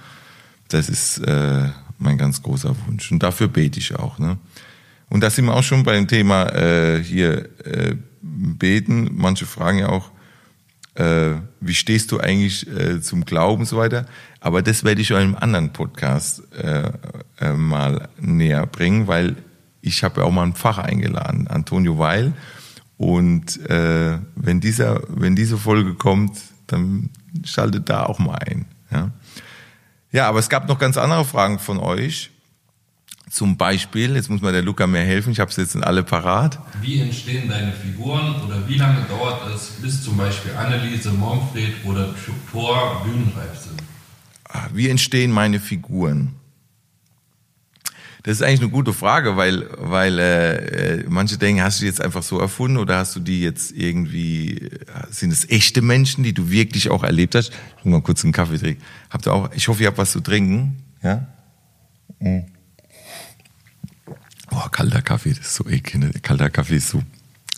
[0.70, 1.68] Das ist, äh,
[2.04, 3.12] mein ganz großer Wunsch.
[3.12, 4.20] Und dafür bete ich auch.
[4.20, 4.38] Ne?
[5.10, 9.10] Und da sind wir auch schon beim Thema äh, hier äh, beten.
[9.14, 10.12] Manche fragen ja auch,
[10.96, 14.06] äh, wie stehst du eigentlich äh, zum Glauben und so weiter.
[14.40, 16.92] Aber das werde ich in einem anderen Podcast äh,
[17.40, 19.36] äh, mal näher bringen, weil
[19.82, 22.34] ich habe ja auch mal einen Pfarrer eingeladen, Antonio Weil.
[22.98, 26.38] Und äh, wenn, dieser, wenn diese Folge kommt,
[26.68, 27.10] dann
[27.44, 28.66] schaltet da auch mal ein.
[28.92, 29.12] Ja?
[30.14, 32.30] Ja, aber es gab noch ganz andere Fragen von euch.
[33.30, 36.04] Zum Beispiel, jetzt muss mal der Luca mir helfen, ich habe es jetzt in alle
[36.04, 36.60] parat.
[36.82, 42.14] Wie entstehen deine Figuren oder wie lange dauert es, bis zum Beispiel Anneliese, Momfred oder
[42.52, 43.82] Thor bühnenreif sind?
[44.48, 46.36] Ah, Wie entstehen meine Figuren?
[48.24, 51.88] Das ist eigentlich eine gute Frage, weil, weil äh, äh, manche denken, hast du die
[51.88, 54.80] jetzt einfach so erfunden oder hast du die jetzt irgendwie, äh,
[55.12, 57.50] sind es echte Menschen, die du wirklich auch erlebt hast?
[57.50, 58.82] Ich muss mal kurz einen Kaffee trinken.
[59.10, 60.82] Habt ihr auch, ich hoffe, ihr habt was zu trinken.
[61.04, 61.28] Ja?
[62.20, 62.44] Mm.
[64.50, 66.00] Boah, kalter Kaffee, das ist so ekel.
[66.00, 66.12] Ne?
[66.22, 67.04] Kalter Kaffee ist so,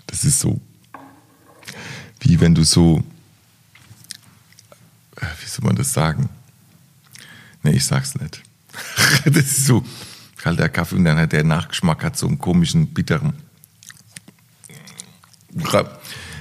[0.08, 0.60] das ist so,
[2.21, 3.04] wie wenn du so,
[5.17, 6.28] äh, wie soll man das sagen?
[7.62, 8.41] Nee, ich sag's nicht.
[9.25, 9.86] das ist so
[10.46, 13.34] kalter Kaffee und dann hat der Nachgeschmack hat so einen komischen, bitteren.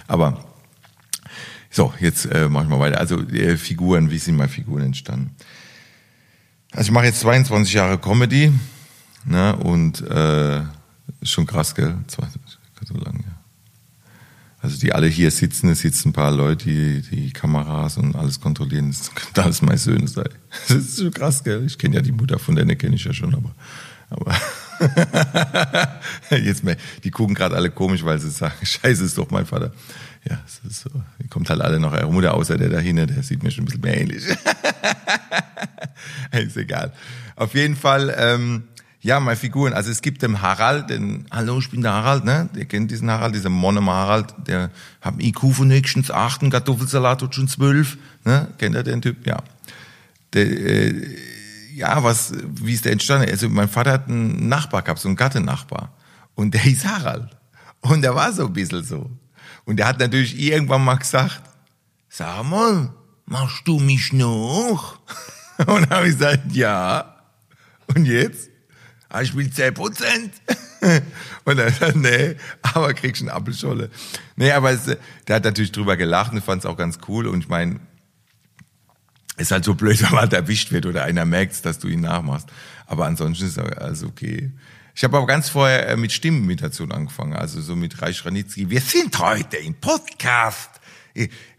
[0.06, 0.44] Aber
[1.70, 3.00] so, jetzt äh, machen wir weiter.
[3.00, 5.34] Also äh, Figuren, wie sind meine Figuren entstanden?
[6.72, 8.52] Also ich mache jetzt 22 Jahre Comedy
[9.24, 10.60] ne, und äh,
[11.22, 11.96] schon krass, gell?
[12.06, 13.38] 22, so lange, ja.
[14.60, 18.38] Also die alle hier sitzen, es sitzen ein paar Leute, die die Kameras und alles
[18.38, 18.90] kontrollieren.
[18.90, 20.28] Das könnte alles meine Söhne sein.
[20.68, 21.64] Das ist schon krass, gell?
[21.64, 23.54] Ich kenne ja die Mutter von der, kenne ich ja schon, aber,
[24.10, 24.34] aber
[26.30, 29.72] jetzt mehr, die gucken gerade alle komisch, weil sie sagen, Scheiße, ist doch mein Vater.
[30.28, 30.90] Ja, es ist so.
[31.22, 33.64] Die kommt halt alle noch ihre Mutter, außer der da hinten, der sieht mir schon
[33.64, 34.24] ein bisschen mehr ähnlich.
[36.32, 36.92] ist egal.
[37.36, 38.64] Auf jeden Fall, ähm,
[39.00, 39.74] ja, meine Figuren.
[39.74, 42.48] Also es gibt den Harald, den, hallo, ich bin der Harald, ne?
[42.54, 44.70] Der kennt diesen Harald, dieser Monem Harald, der
[45.02, 48.48] hat IQ von höchstens acht, einen Kartoffelsalat hat schon zwölf, ne?
[48.56, 49.26] Kennt ihr den Typ?
[49.26, 49.42] Ja.
[50.32, 51.18] Der, äh,
[51.74, 53.28] ja, was, wie ist der entstanden?
[53.28, 55.92] Also mein Vater hat einen Nachbar gehabt, so einen Gattennachbar.
[56.34, 57.36] Und der hieß Harald.
[57.80, 59.10] Und der war so ein bisschen so.
[59.64, 61.42] Und der hat natürlich irgendwann mal gesagt,
[62.08, 62.92] sag mal,
[63.26, 65.00] machst du mich noch?
[65.66, 67.16] Und habe ich gesagt, ja.
[67.94, 68.50] Und jetzt?
[69.08, 70.32] Ah, ich will 10 Prozent.
[71.44, 73.90] Und er sagt, nee, aber kriegst eine Appelscholle.
[74.36, 74.84] Nee, aber es,
[75.26, 77.26] der hat natürlich drüber gelacht und fand es auch ganz cool.
[77.26, 77.80] Und ich meine,
[79.36, 82.48] ist halt so blöd, wenn man erwischt wird oder einer merkt, dass du ihn nachmachst.
[82.86, 84.52] Aber ansonsten ist alles okay.
[84.94, 88.70] Ich habe aber ganz vorher äh, mit Stimmenimitation angefangen, also so mit Reich Ranitzky.
[88.70, 90.70] Wir sind heute im Podcast.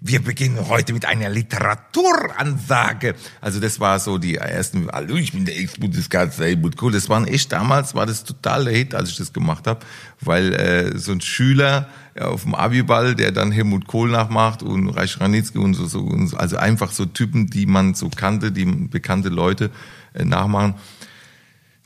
[0.01, 3.15] Wir beginnen heute mit einer Literaturansage.
[3.39, 6.91] Also das war so die ersten, hallo, ich bin der Ex-Bundeskanzler Helmut Kohl.
[6.91, 9.79] Das waren echt, damals war das total der Hit, als ich das gemacht habe,
[10.19, 11.87] weil äh, so ein Schüler
[12.17, 16.05] ja, auf dem Abiball, der dann Helmut Kohl nachmacht und Reich Ranitzky und so, so,
[16.35, 19.71] also einfach so Typen, die man so kannte, die bekannte Leute
[20.13, 20.75] äh, nachmachen.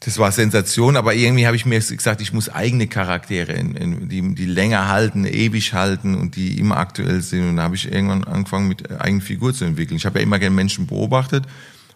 [0.01, 4.07] Das war Sensation, aber irgendwie habe ich mir gesagt, ich muss eigene Charaktere, in, in,
[4.07, 7.49] die, die länger halten, ewig halten und die immer aktuell sind.
[7.49, 9.97] Und da habe ich irgendwann angefangen, mit eigenen Figur zu entwickeln.
[9.97, 11.45] Ich habe ja immer gerne Menschen beobachtet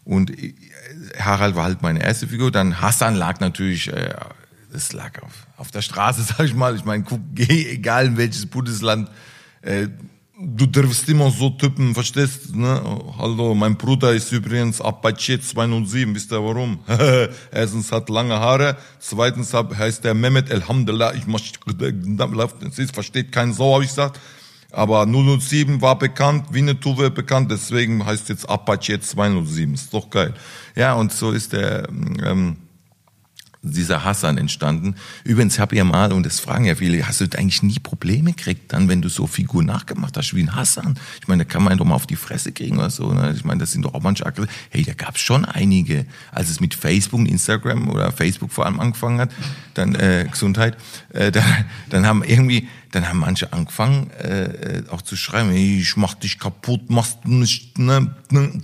[0.03, 0.33] und
[1.17, 2.51] Harald war halt meine erste Figur.
[2.51, 4.13] Dann Hassan lag natürlich, äh,
[4.71, 6.75] das lag auf, auf der Straße, sag ich mal.
[6.75, 9.09] Ich meine, guck, geh, egal in welches Bundesland,
[9.61, 9.87] äh,
[10.45, 12.81] du darfst immer so Typen, verstehst ne?
[13.17, 16.79] Hallo, mein Bruder ist übrigens Apache 207, wisst ihr warum?
[17.51, 23.75] Erstens hat lange Haare, zweitens heißt der Mehmet Elhamdullah, ich mach, das versteht kein Sau,
[23.75, 24.19] habe ich gesagt.
[24.71, 30.33] Aber 007 war bekannt, Winnetou war bekannt, deswegen heißt jetzt Apache 207, ist doch geil.
[30.75, 31.87] Ja, und so ist der...
[31.89, 32.57] Ähm,
[33.63, 34.95] dieser Hassan entstanden.
[35.23, 38.33] Übrigens habe ich ja mal, und das fragen ja viele, hast du eigentlich nie Probleme
[38.33, 40.99] gekriegt, dann, wenn du so Figuren nachgemacht hast wie ein Hassan?
[41.21, 43.13] Ich meine, da kann man doch mal auf die Fresse kriegen oder so.
[43.13, 43.33] Ne?
[43.35, 44.53] Ich meine, das sind doch auch manche Aggressiv.
[44.69, 46.05] Hey, da gab es schon einige.
[46.31, 49.31] Als es mit Facebook, Instagram oder Facebook vor allem angefangen hat,
[49.75, 50.77] dann äh, Gesundheit,
[51.13, 55.95] äh, dann, dann haben irgendwie, dann haben manche angefangen äh, auch zu schreiben, hey, ich
[55.95, 58.61] mach dich kaputt, machst du nicht, ne, ne.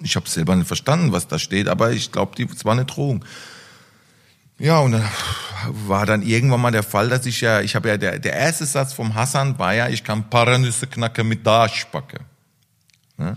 [0.00, 3.24] Ich habe selber nicht verstanden, was da steht, aber ich glaube, es war eine Drohung.
[4.58, 5.08] Ja, und dann
[5.86, 8.66] war dann irgendwann mal der Fall, dass ich ja, ich habe ja, der, der erste
[8.66, 12.20] Satz vom Hassan war ja, ich kann Paranüsse knacken mit Darschbacke.
[13.16, 13.36] Ne?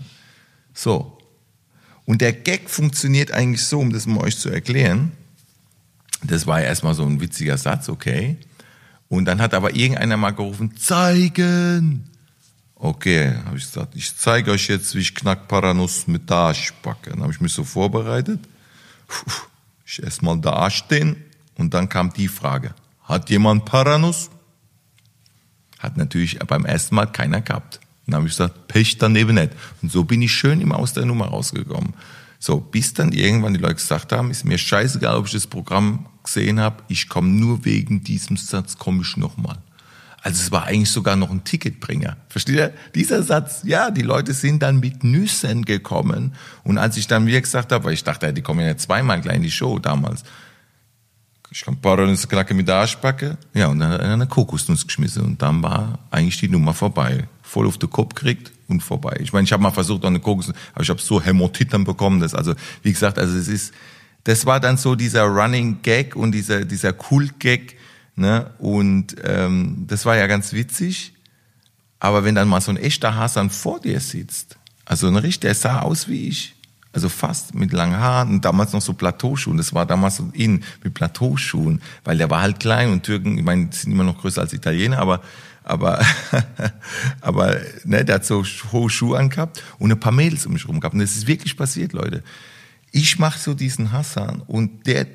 [0.74, 1.18] So.
[2.04, 5.12] Und der Gag funktioniert eigentlich so, um das mal euch zu erklären.
[6.24, 8.36] Das war ja erstmal so ein witziger Satz, okay.
[9.08, 12.08] Und dann hat aber irgendeiner mal gerufen, zeigen.
[12.74, 17.10] Okay, habe ich gesagt, ich zeige euch jetzt, wie ich knack Paranuss mit Darschbacke.
[17.10, 18.40] Dann habe ich mich so vorbereitet.
[19.06, 19.32] Puh
[19.98, 21.16] erstmal da stehen
[21.56, 24.30] und dann kam die Frage, hat jemand Paranuss?
[25.78, 27.80] Hat natürlich beim ersten Mal keiner gehabt.
[28.06, 29.52] Dann habe ich gesagt, Pech daneben nicht.
[29.80, 31.94] Und so bin ich schön immer aus der Nummer rausgekommen.
[32.38, 36.06] So, bis dann irgendwann die Leute gesagt haben, ist mir scheißegal, ob ich das Programm
[36.24, 39.58] gesehen habe, ich komme nur wegen diesem Satz, komme ich nochmal.
[40.22, 42.16] Also es war eigentlich sogar noch ein Ticketbringer.
[42.28, 42.72] Versteht ihr?
[42.94, 46.34] Dieser Satz, ja, die Leute sind dann mit Nüssen gekommen.
[46.62, 49.36] Und als ich dann mir gesagt habe, weil ich dachte, die kommen ja zweimal gleich
[49.36, 50.22] in die Show damals,
[51.52, 53.36] ich ein paar Knacke mit der Arschbacke.
[53.52, 57.28] Ja, und dann hat er eine Kokosnuss geschmissen und dann war eigentlich die Nummer vorbei.
[57.42, 59.18] Voll auf den Kopf gekriegt und vorbei.
[59.20, 62.20] Ich meine, ich habe mal versucht, eine Kokosnuss, aber ich habe so Hämotitern bekommen.
[62.20, 63.74] Das, also, wie gesagt, also es ist,
[64.24, 67.76] das war dann so dieser Running Gag und dieser, dieser Kult-Gag,
[68.16, 71.14] ne, und ähm, das war ja ganz witzig.
[71.98, 75.54] Aber wenn dann mal so ein echter Hasan vor dir sitzt, also ein richtig, der
[75.54, 76.56] sah aus wie ich,
[76.92, 79.56] also fast mit langen Haaren und damals noch so Plateauschuhen.
[79.56, 83.44] Das war damals so in mit Plateauschuhen, weil der war halt klein und Türken, ich
[83.44, 85.22] meine, sind immer noch größer als Italiener, aber
[85.64, 86.04] aber
[87.20, 90.80] aber ne, der hat so hohe Schuhe angehabt und ein paar Mädels um mich rum
[90.80, 90.94] gehabt.
[90.94, 92.22] Und das ist wirklich passiert, Leute.
[92.90, 95.06] Ich mache so diesen Hassan und der,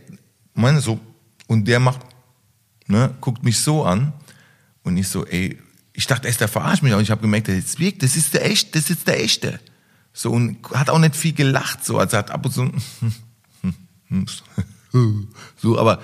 [0.55, 0.99] meine so,
[1.47, 1.99] und der macht,
[2.87, 4.13] ne, guckt mich so an
[4.83, 5.59] und ich so, ey,
[5.93, 8.45] ich dachte erst, der verarscht mich, aber ich habe gemerkt, das wirkt, das ist der
[8.45, 9.59] echt, das ist der echte.
[10.13, 12.71] So und hat auch nicht viel gelacht, so als er hat ab und zu
[15.57, 16.01] so, aber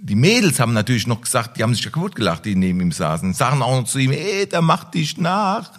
[0.00, 2.92] die Mädels haben natürlich noch gesagt, die haben sich ja kaputt gelacht, die neben ihm
[2.92, 5.70] saßen, sagen auch noch zu ihm, ey, der macht dich nach.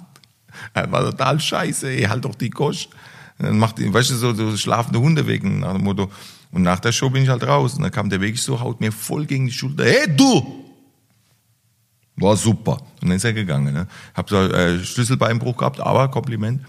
[0.73, 2.89] Er war total scheiße, ey, halt doch die Kosch.
[3.37, 6.11] Dann macht ihn, weißt du, so, so schlafende Hunde wegen nach dem Motto.
[6.51, 7.75] Und nach der Show bin ich halt raus.
[7.75, 9.85] Und dann kam der wirklich so, haut mir voll gegen die Schulter.
[9.85, 10.65] Hey, du!
[12.15, 12.81] War super.
[13.01, 13.73] Und dann ist er gegangen.
[13.73, 13.88] Ne?
[14.13, 16.62] Hab so äh, Schlüsselbeinbruch gehabt, aber Kompliment.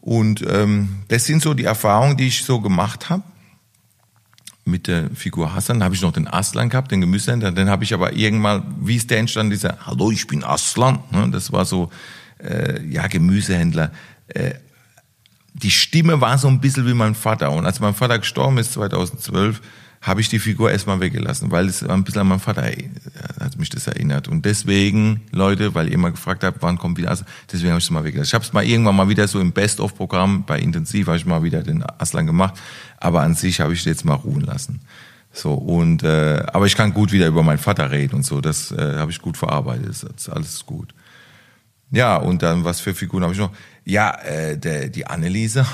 [0.00, 3.22] Und ähm, das sind so die Erfahrungen, die ich so gemacht habe
[4.64, 5.82] mit der Figur Hassan.
[5.82, 7.52] Habe ich noch den Aslan gehabt, den Gemüsehändler.
[7.52, 11.00] Dann habe ich aber irgendwann, wie ist der entstanden, dieser Hallo, ich bin Aslan.
[11.10, 11.30] Ne?
[11.30, 11.90] Das war so,
[12.38, 13.92] äh, ja, Gemüsehändler.
[14.28, 14.54] Äh,
[15.62, 17.50] die Stimme war so ein bisschen wie mein Vater.
[17.52, 19.60] Und als mein Vater gestorben ist, 2012,
[20.02, 22.68] habe ich die Figur erstmal weggelassen, weil es ein bisschen an meinen Vater
[23.40, 24.26] hat mich das erinnert.
[24.26, 27.84] Und deswegen, Leute, weil ihr immer gefragt habt, wann kommt wieder Aslan, deswegen habe ich
[27.84, 28.30] es mal weggelassen.
[28.30, 31.44] Ich habe es mal irgendwann mal wieder so im Best-of-Programm bei Intensiv, habe ich mal
[31.44, 32.54] wieder den Aslan gemacht.
[32.98, 34.80] Aber an sich habe ich jetzt mal ruhen lassen.
[35.32, 38.40] So und äh, aber ich kann gut wieder über meinen Vater reden und so.
[38.40, 39.88] Das äh, habe ich gut verarbeitet.
[39.88, 40.92] Das ist alles gut.
[41.92, 43.52] Ja und dann was für Figuren habe ich noch?
[43.84, 45.66] Ja, äh, der, die Anneliese.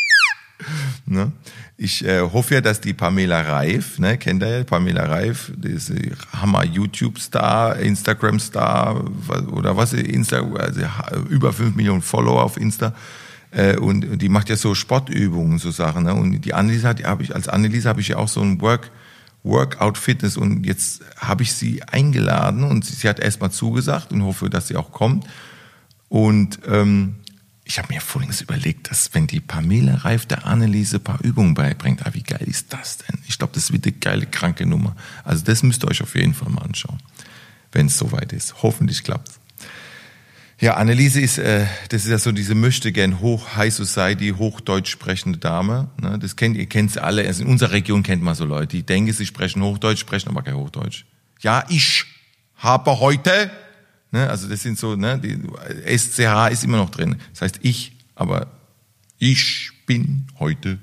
[1.06, 1.32] ne?
[1.76, 5.94] Ich äh, hoffe ja, dass die Pamela Reif, ne, kennt ihr ja, Pamela Reif, diese
[6.32, 9.02] Hammer YouTube-Star, Instagram-Star
[9.50, 10.80] oder was, Insta, also
[11.30, 12.94] über fünf Millionen Follower auf Insta.
[13.50, 16.04] Äh, und, die macht ja so Sportübungen, so Sachen.
[16.04, 16.14] Ne?
[16.14, 18.90] Und die Anneliese hat, hab ich, als Anneliese habe ich ja auch so ein Work,
[19.42, 24.22] Workout Fitness und jetzt habe ich sie eingeladen und sie, sie hat erstmal zugesagt und
[24.22, 25.26] hoffe, dass sie auch kommt.
[26.08, 27.16] Und ähm,
[27.64, 31.54] ich habe mir folgendes überlegt, dass wenn die Pamela Reif der Anneliese ein paar Übungen
[31.54, 33.18] beibringt, ah, wie geil ist das denn?
[33.28, 34.96] Ich glaube, das wird eine geile, kranke Nummer.
[35.24, 36.98] Also das müsst ihr euch auf jeden Fall mal anschauen,
[37.72, 38.62] wenn es soweit ist.
[38.62, 39.38] Hoffentlich klappt's.
[40.60, 44.90] Ja, Anneliese ist, äh, das ist ja so diese möchte gern hoch High Society, hochdeutsch
[44.90, 45.88] sprechende Dame.
[46.00, 46.18] Ne?
[46.18, 47.26] Das kennt ihr kennt sie alle.
[47.26, 50.42] Also in unserer Region kennt man so Leute, die denken, sie sprechen Hochdeutsch, sprechen aber
[50.42, 51.04] kein Hochdeutsch.
[51.40, 52.04] Ja, ich
[52.56, 53.50] habe heute
[54.12, 54.28] Ne?
[54.28, 55.38] Also das sind so, ne, die
[55.86, 57.16] SCH ist immer noch drin.
[57.32, 58.48] Das heißt ich, aber
[59.18, 60.78] ich bin heute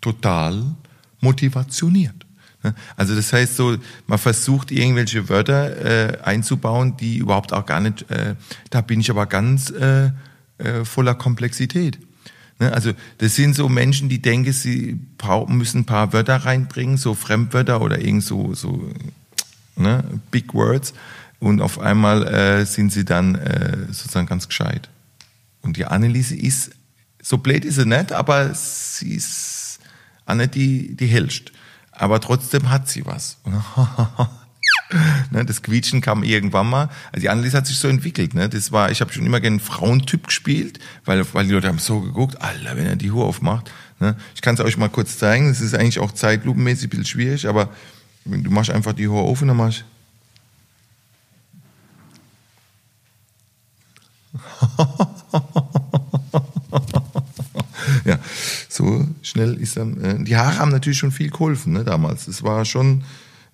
[0.00, 0.74] total
[1.20, 2.23] motivationiert.
[2.64, 2.74] Ne?
[2.96, 8.10] Also das heißt so, man versucht irgendwelche Wörter äh, einzubauen, die überhaupt auch gar nicht,
[8.10, 8.34] äh,
[8.70, 10.10] da bin ich aber ganz äh,
[10.58, 11.98] äh, voller Komplexität.
[12.58, 12.72] Ne?
[12.72, 14.98] Also das sind so Menschen, die denken, sie
[15.48, 18.90] müssen ein paar Wörter reinbringen, so Fremdwörter oder irgend so, so
[19.76, 20.94] ne, Big Words
[21.40, 24.88] und auf einmal äh, sind sie dann äh, sozusagen ganz gescheit.
[25.60, 26.70] Und die Anneliese ist,
[27.20, 29.80] so blöd ist sie nicht, aber sie ist
[30.32, 31.52] nicht die, die hellst.
[31.96, 33.38] Aber trotzdem hat sie was.
[35.30, 36.88] ne, das Quietschen kam irgendwann mal.
[37.12, 38.34] Also die Anneliese hat sich so entwickelt.
[38.34, 38.48] Ne?
[38.48, 42.00] Das war, ich habe schon immer gerne Frauentyp gespielt, weil, weil die Leute haben so
[42.00, 43.70] geguckt, Alter, wenn er die Hure aufmacht.
[44.00, 44.16] Ne?
[44.34, 45.48] Ich kann es euch mal kurz zeigen.
[45.48, 47.70] Das ist eigentlich auch zeitlupenmäßig ein bisschen schwierig, aber
[48.24, 49.84] du machst einfach die Hure auf und dann machst
[58.04, 58.18] ja,
[58.84, 60.00] so schnell ist dann.
[60.02, 62.28] Äh, die Haare haben natürlich schon viel geholfen, ne, damals.
[62.28, 63.02] Es war schon.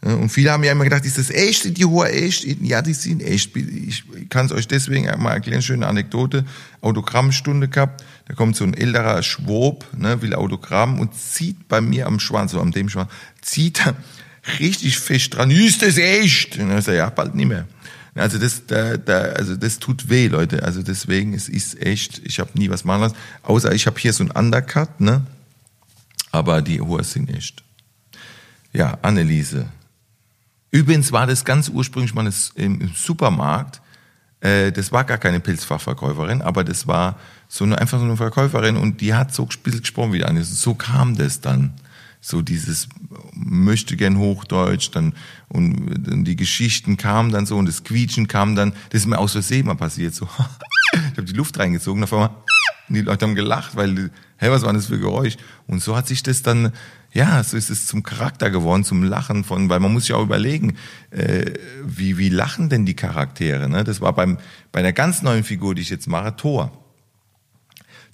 [0.03, 1.77] Äh, und viele haben ja immer gedacht, ist das echt?
[1.77, 2.45] Die Hohe echt?
[2.62, 3.57] Ja, die sind echt.
[3.57, 6.45] Ich kann es euch deswegen mal erklären, schöne Anekdote.
[6.81, 8.05] Autogrammstunde gehabt.
[8.26, 12.53] Da kommt so ein älterer Schwob, ne, will Autogramm und zieht bei mir am Schwanz,
[12.53, 13.11] so am dem Schwanz,
[13.41, 13.83] zieht
[14.59, 15.51] richtig fest dran.
[15.51, 16.59] Ist das echt?
[16.59, 17.66] Und dann sagt er, ja, bald nicht mehr.
[18.14, 20.62] Also das, da, da, also das tut weh, Leute.
[20.62, 23.16] Also deswegen, es ist echt, ich habe nie was machen lassen.
[23.42, 25.24] Außer ich habe hier so ein Undercut, ne?
[26.32, 27.62] Aber die Hoher sind echt.
[28.72, 29.66] Ja, Anneliese.
[30.70, 33.80] Übrigens war das ganz ursprünglich mal im Supermarkt.
[34.40, 38.76] Äh, das war gar keine Pilzfachverkäuferin, aber das war so eine, einfach so eine Verkäuferin
[38.76, 40.54] und die hat so ein bisschen gesprochen wie Anneliese.
[40.54, 41.74] So kam das dann.
[42.21, 42.89] So dieses
[43.33, 45.14] möchte gern Hochdeutsch, dann
[45.49, 49.18] und dann die Geschichten kamen dann so und das Quietschen kam dann, das ist mir
[49.18, 50.29] aus Versehen mal passiert, so.
[50.93, 52.31] ich habe die Luft reingezogen, auf einmal,
[52.89, 55.37] und die Leute haben gelacht, weil, hey, was war das für Geräusch?
[55.68, 56.73] Und so hat sich das dann,
[57.12, 60.23] ja, so ist es zum Charakter geworden, zum Lachen von, weil man muss sich auch
[60.23, 60.77] überlegen,
[61.11, 61.53] äh,
[61.85, 63.85] wie, wie lachen denn die Charaktere, ne?
[63.85, 64.39] Das war beim,
[64.73, 66.80] bei einer ganz neuen Figur, die ich jetzt mache, Thor.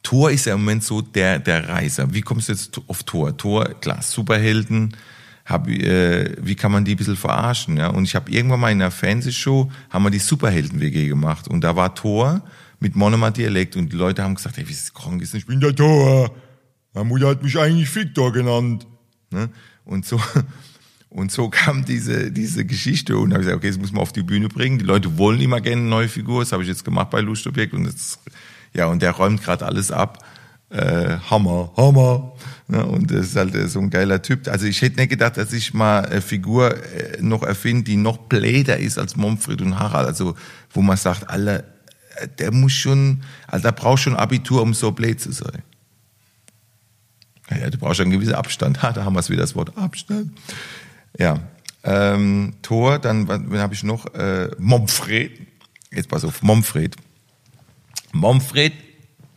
[0.07, 2.15] Thor ist ja im Moment so der, der Reiser.
[2.15, 3.37] Wie kommst du jetzt auf Thor?
[3.37, 4.97] Thor, klar, Superhelden,
[5.45, 7.77] hab, äh, wie kann man die ein bisschen verarschen?
[7.77, 7.89] Ja?
[7.89, 11.49] Und ich habe irgendwann mal in einer Fernsehshow, haben wir die Superhelden-WG gemacht.
[11.49, 12.41] Und da war Thor
[12.79, 15.59] mit Monomer Dialekt und die Leute haben gesagt, hey, wie ist krank ist, ich bin
[15.59, 16.33] der Thor.
[16.95, 18.87] Meine Mutter hat mich eigentlich Victor genannt.
[19.33, 19.49] Ne?
[19.85, 20.21] Und so,
[21.09, 24.13] und so kam diese, diese Geschichte und habe ich gesagt, okay, das muss man auf
[24.13, 24.79] die Bühne bringen.
[24.79, 27.75] Die Leute wollen immer gerne eine neue Figur, das habe ich jetzt gemacht bei Lustobjekt
[27.75, 28.21] und das
[28.77, 30.24] ja, und der räumt gerade alles ab.
[30.68, 32.33] Äh, Hammer, Hammer.
[32.68, 34.49] Ja, und das ist halt äh, so ein geiler Typ.
[34.49, 38.18] Also ich hätte nicht gedacht, dass ich mal eine Figur äh, noch erfinde, die noch
[38.18, 40.07] bläder ist als Momfried und Harald.
[40.07, 40.35] Also
[40.70, 41.61] wo man sagt, Alter,
[42.16, 45.62] äh, der muss schon, also der braucht schon Abitur, um so blöd zu sein.
[47.51, 48.83] Ja, du brauchst einen gewissen Abstand.
[48.83, 50.37] Ha, da haben wir es wieder, das Wort Abstand.
[51.16, 51.41] Ja,
[51.85, 54.12] ähm, Tor, dann, wen habe ich noch?
[54.14, 55.31] Äh, Momfred.
[55.93, 56.97] Jetzt pass auf, Momfred.
[58.17, 58.73] Momfred,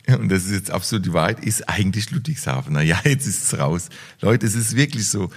[0.08, 2.82] und das ist jetzt absolut die Wahrheit, ist eigentlich Ludwigshafener.
[2.82, 3.88] Ja, jetzt ist es raus.
[4.20, 5.30] Leute, es ist wirklich so.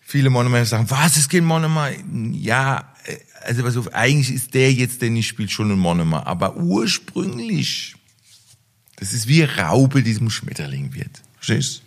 [0.00, 1.90] Viele Monomer sagen, was, ist kein Monomer?
[2.32, 2.94] Ja,
[3.42, 6.26] also pass auf, eigentlich ist der jetzt, der nicht spielt, schon ein Monomer.
[6.26, 7.94] Aber ursprünglich,
[8.96, 11.10] das ist wie Raube, die zum Schmetterling wird.
[11.36, 11.82] Verstehst du?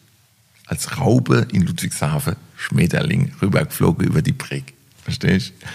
[0.68, 4.74] Als Raube in Ludwigshafen, Schmetterling, rübergeflogen über die Breg.
[5.04, 5.68] Verstehst du?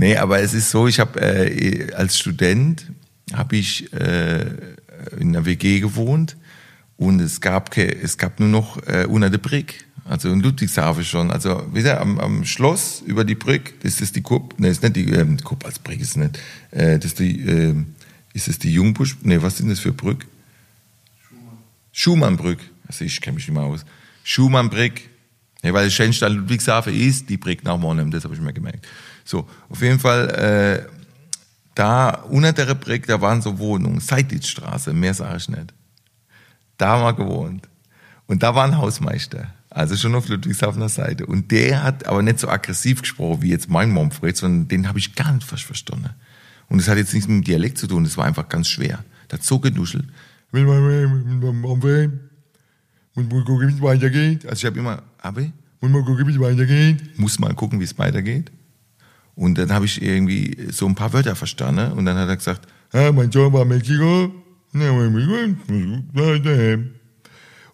[0.00, 2.86] Nee, aber es ist so, ich habe äh, als Student
[3.32, 4.42] habe ich äh,
[5.18, 6.36] in einer WG gewohnt
[6.96, 11.30] und es gab, es gab nur noch äh, unter der Brick, also in Ludwigshafen schon.
[11.30, 14.96] Also wieder am, am Schloss über die Brick, das ist die Kupp, ne, ist nicht
[14.96, 16.38] die ähm, Kupp als Brick, ist nicht.
[16.70, 17.74] Äh, das ist die, äh,
[18.32, 20.26] ist es die Jungbusch, ne, was sind das für Brück?
[21.22, 22.36] Schumann.
[22.36, 23.84] Schumannbrück, also ich kenne mich nicht mehr aus.
[24.22, 25.00] Schumannbrück,
[25.62, 28.86] ja, weil das schönste Ludwigshafen ist die Brick nach Monnem, das habe ich mir gemerkt.
[29.24, 30.93] So, auf jeden Fall, äh,
[31.74, 35.74] da unter der Rubrik, da waren so Wohnungen, Seidlitzstraße, mehr sage ich nicht.
[36.76, 37.68] Da haben wir gewohnt.
[38.26, 41.26] Und da war ein Hausmeister, also schon auf Ludwigshafener Seite.
[41.26, 44.98] Und der hat aber nicht so aggressiv gesprochen wie jetzt mein Momfred, sondern den habe
[44.98, 46.10] ich gar nicht fast verstanden.
[46.68, 49.04] Und das hat jetzt nichts mit dem Dialekt zu tun, das war einfach ganz schwer.
[49.28, 50.06] Da hat so genuschelt.
[53.14, 54.46] Und mal gucken, wie es weitergeht.
[54.46, 57.18] Also ich habe immer, Abi, muss mal gucken, wie es weitergeht.
[57.18, 58.50] Muss mal gucken, wie es weitergeht.
[59.36, 61.92] Und dann habe ich irgendwie so ein paar Wörter verstanden.
[61.92, 64.32] Und dann hat er gesagt, ah, mein Sohn war Mexiko.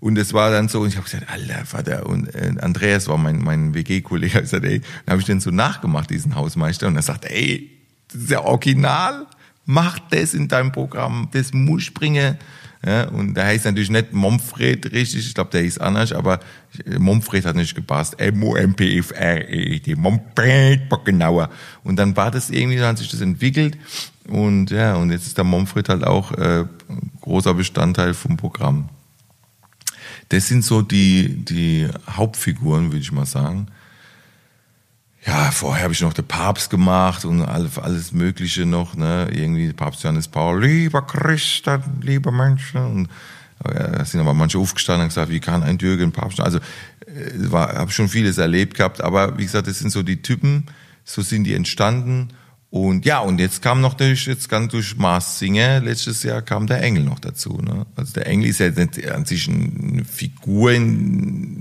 [0.01, 3.19] Und es war dann so, und ich habe gesagt, Alter, Vater, und äh, Andreas war
[3.19, 6.97] mein, mein WG-Kollege, ich gesagt, ey, dann habe ich den so nachgemacht, diesen Hausmeister, und
[6.97, 7.71] er sagt, ey,
[8.09, 9.27] das ist ja original,
[9.67, 12.39] mach das in deinem Programm, das muss bringen.
[12.85, 16.41] Ja, und der heißt natürlich nicht Momfred richtig, ich glaube, der hieß anders, aber
[16.99, 18.19] Momfred hat nicht gepasst.
[18.19, 21.51] M-O-M-P-F-R-E-D, Momfred, genauer.
[21.85, 23.77] Und dann war das irgendwie, dann hat sich das entwickelt
[24.29, 26.65] und ja, und jetzt ist der Momfred halt auch äh,
[27.21, 28.89] großer Bestandteil vom Programm.
[30.31, 33.67] Das sind so die, die Hauptfiguren, würde ich mal sagen
[35.27, 39.29] ja, vorher habe ich noch den Papst gemacht und alles Mögliche noch, ne?
[39.33, 42.81] Irgendwie Papst Johannes Paul, lieber Christen, liebe Menschen.
[42.81, 43.09] Und
[43.63, 46.41] da sind aber manche aufgestanden und gesagt, wie kann ein Jürgen Papst?
[46.41, 46.59] Also
[47.07, 50.67] äh, habe schon vieles erlebt gehabt, aber wie gesagt, das sind so die Typen,
[51.05, 52.29] so sind die entstanden.
[52.71, 56.69] Und ja, und jetzt kam noch durch, jetzt ganz durch Mars Singer, letztes Jahr kam
[56.69, 57.59] der Engel noch dazu.
[57.61, 57.85] Ne?
[57.97, 60.71] Also der Engel ist ja nicht an sich eine Figur,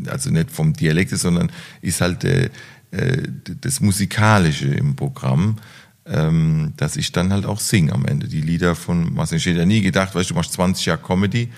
[0.08, 1.52] also nicht vom Dialekt, sondern
[1.82, 2.52] ist halt äh,
[2.92, 3.24] äh,
[3.62, 5.58] das Musikalische im Programm,
[6.06, 8.28] ähm, dass ich dann halt auch singe am Ende.
[8.28, 11.50] Die Lieder von Marcel, ich hätte ja nie gedacht, weißt du, machst 20 Jahre Comedy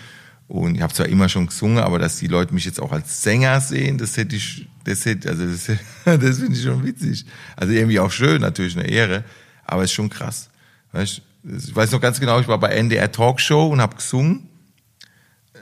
[0.47, 3.23] und ich habe zwar immer schon gesungen, aber dass die Leute mich jetzt auch als
[3.23, 5.65] Sänger sehen, das hätte ich, das hätte, also das,
[6.05, 7.25] das finde ich schon witzig.
[7.55, 9.23] Also irgendwie auch schön, natürlich eine Ehre,
[9.63, 10.49] aber ist schon krass.
[10.91, 14.49] Weißt, ich weiß noch ganz genau, ich war bei NDR Talkshow und habe gesungen,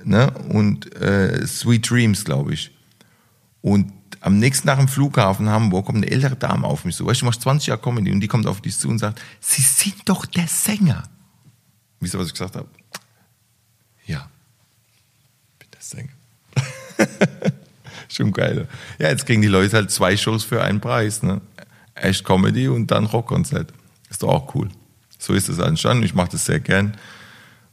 [0.03, 2.71] ne, und äh, Sweet Dreams, glaube ich.
[3.61, 7.05] Und am nächsten Tag im Flughafen Hamburg kommt eine ältere Dame auf mich zu.
[7.05, 9.61] Weißt du, machst 20 Jahre Comedy und die kommt auf dich zu und sagt, Sie
[9.61, 11.03] sind doch der Sänger.
[11.99, 12.67] Wisst ihr, was ich gesagt habe?
[14.05, 14.29] Ja,
[15.53, 16.09] ich bin der Sänger.
[18.09, 18.67] Schon geil.
[18.97, 21.23] Ja, jetzt kriegen die Leute halt zwei Shows für einen Preis.
[21.23, 21.41] Ne?
[21.95, 23.71] Echt Comedy und dann Rockkonzert.
[24.09, 24.69] Ist doch auch cool.
[25.17, 26.03] So ist es entstanden.
[26.03, 26.97] Ich mache das sehr gern.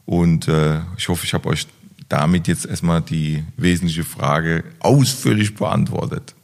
[0.05, 1.67] Und äh, ich hoffe, ich habe euch
[2.07, 6.35] damit jetzt erstmal die wesentliche Frage ausführlich beantwortet.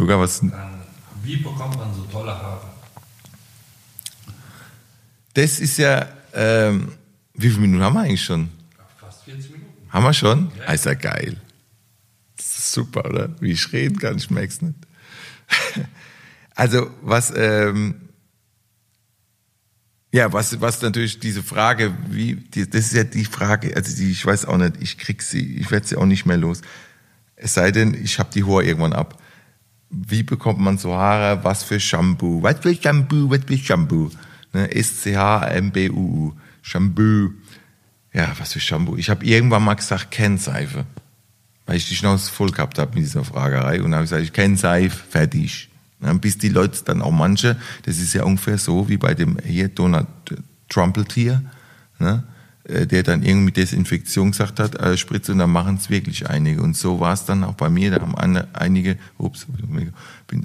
[0.00, 0.40] Luca, was?
[0.40, 0.80] Dann,
[1.22, 2.66] wie bekommt man so tolle Haare?
[5.34, 6.92] Das ist ja, ähm,
[7.34, 8.48] wie viele Minuten haben wir eigentlich schon?
[8.98, 9.70] Fast 40 Minuten.
[9.90, 10.50] Haben wir schon?
[10.58, 10.72] Ja.
[10.72, 11.36] Ist ja geil.
[12.40, 13.28] Super, oder?
[13.40, 14.74] Wie ich reden kann, ich merk's nicht.
[16.54, 18.08] also, was, ähm,
[20.12, 24.10] ja, was, was natürlich diese Frage, wie, die, das ist ja die Frage, also die,
[24.10, 26.62] ich weiß auch nicht, ich krieg sie, ich werde sie auch nicht mehr los.
[27.36, 29.20] Es sei denn, ich habe die Haare irgendwann ab.
[29.90, 31.42] Wie bekommt man so Haare?
[31.44, 32.42] Was für Shampoo?
[32.42, 33.28] Was für Shampoo?
[33.28, 34.10] Was für Shampoo?
[34.52, 34.72] Ne?
[34.74, 36.32] S-C-H-M-B-U-U.
[36.62, 37.30] Shampoo.
[38.12, 38.96] Ja, was für Shampoo?
[38.96, 40.86] Ich habe irgendwann mal gesagt, Kennseife.
[41.66, 43.82] Weil ich die Schnauze voll gehabt habe mit dieser Fragerei.
[43.82, 45.68] Und habe gesagt, ich kenne Seife, fertig.
[46.02, 49.38] Ja, bis die Leute dann auch manche, das ist ja ungefähr so wie bei dem
[49.44, 50.06] hier Donald
[50.68, 51.42] Trumpeltier,
[51.98, 52.39] ne, äh,
[52.86, 56.62] der dann irgendwie Desinfektion gesagt hat, äh, Spritze, und dann machen es wirklich einige.
[56.62, 57.90] Und so war es dann auch bei mir.
[57.90, 58.14] Da haben
[58.52, 59.46] einige, ups,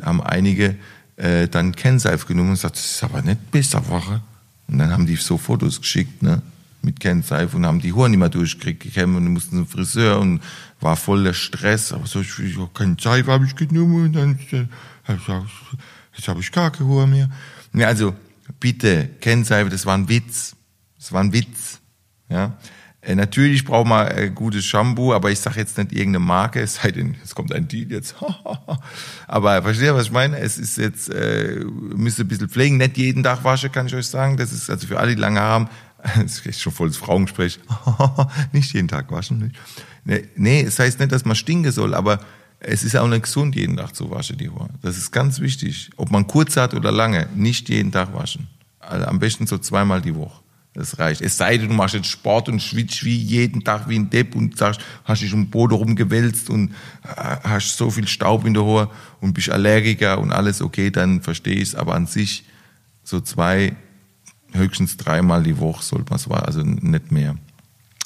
[0.01, 0.75] haben einige
[1.17, 4.21] äh, dann Kennseife genommen und gesagt, das ist aber nicht besser, Woche.
[4.67, 6.41] Und dann haben die so Fotos geschickt, ne?
[6.85, 10.41] mit Kennseife und haben die Haare nicht mehr durchgekriegt und mussten zum Friseur und
[10.79, 11.91] war voll der Stress.
[11.91, 14.39] Aber so, ich, ich keine Seife habe ich genommen und dann
[16.15, 17.29] jetzt habe ich gar keine Haare mehr.
[17.73, 18.15] Ja, also
[18.59, 20.55] bitte, Kennseife, das war ein Witz.
[20.97, 21.79] Das war ein Witz.
[22.29, 22.57] Ja.
[23.05, 26.75] Äh, natürlich braucht man äh, gutes Shampoo, aber ich sage jetzt nicht irgendeine Marke, es
[26.75, 28.15] sei denn, es kommt ein Deal jetzt.
[29.27, 30.39] aber versteht ihr, was ich meine?
[30.39, 31.63] Es ist jetzt, äh,
[31.95, 34.37] müsst ihr ein bisschen pflegen, nicht jeden Tag waschen, kann ich euch sagen.
[34.37, 35.69] Das ist also für alle, die lange haben,
[36.21, 37.59] das ist schon volles Frauengespräch.
[38.51, 39.39] nicht jeden Tag waschen.
[39.39, 39.55] Nicht.
[40.03, 42.19] Nee, nee, es heißt nicht, dass man stinken soll, aber
[42.59, 44.69] es ist auch nicht gesund, jeden Tag zu waschen, die Haare.
[44.81, 45.91] Das ist ganz wichtig.
[45.97, 48.47] Ob man kurz hat oder lange, nicht jeden Tag waschen.
[48.79, 50.44] Also am besten so zweimal die Woche.
[50.75, 51.21] Das reicht.
[51.21, 54.35] Es sei denn, du machst jetzt Sport und schwitzt wie jeden Tag wie ein Depp
[54.35, 56.71] und sagst, hast dich um den Boden rumgewälzt und
[57.03, 61.21] äh, hast so viel Staub in der Haare und bist Allergiker und alles okay, dann
[61.21, 61.75] verstehe ich es.
[61.75, 62.43] Aber an sich
[63.03, 63.73] so zwei,
[64.51, 67.37] höchstens dreimal die Woche sollte man es, also nicht mehr.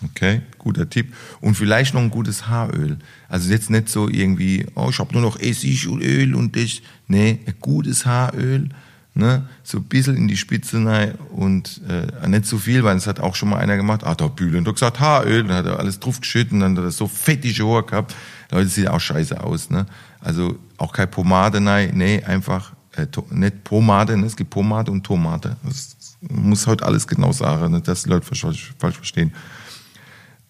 [0.03, 1.13] Okay, guter Tipp.
[1.41, 2.99] Und vielleicht noch ein gutes Haaröl.
[3.27, 6.81] Also jetzt nicht so irgendwie, oh, ich habe nur noch Essig und Öl und das.
[7.07, 8.69] Nee, ein gutes Haaröl,
[9.13, 9.47] ne?
[9.63, 13.07] so ein bisschen in die Spitze rein und äh, nicht zu so viel, weil es
[13.07, 15.79] hat auch schon mal einer gemacht, ah, da Bühlen, da gesagt Haaröl, dann hat er
[15.79, 18.15] alles drauf geschüttet und dann hat er so fettige Haare gehabt.
[18.51, 19.69] Leute, sieht auch scheiße aus.
[19.69, 19.85] Ne?
[20.19, 24.25] Also auch keine Pomade rein, nee, einfach äh, nicht Pomade, ne?
[24.25, 25.57] es gibt Pomade und Tomate.
[25.63, 27.81] Das muss heute alles genau sagen, ne?
[27.81, 29.33] dass die Leute falsch, falsch verstehen.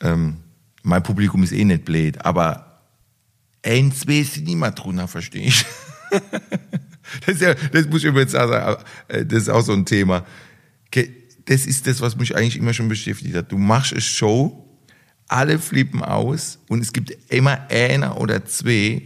[0.02, 0.38] Ähm,
[0.84, 2.82] mein Publikum ist eh nicht blöd, aber
[3.64, 5.66] eins nicht mehr drunter, verstehe ich.
[7.26, 10.26] das, ist ja, das muss ich übrigens sagen, äh, das ist auch so ein Thema.
[11.46, 13.52] Das ist das, was mich eigentlich immer schon beschäftigt hat.
[13.52, 14.66] Du machst eine Show,
[15.28, 19.02] alle flippen aus und es gibt immer einer oder zwei,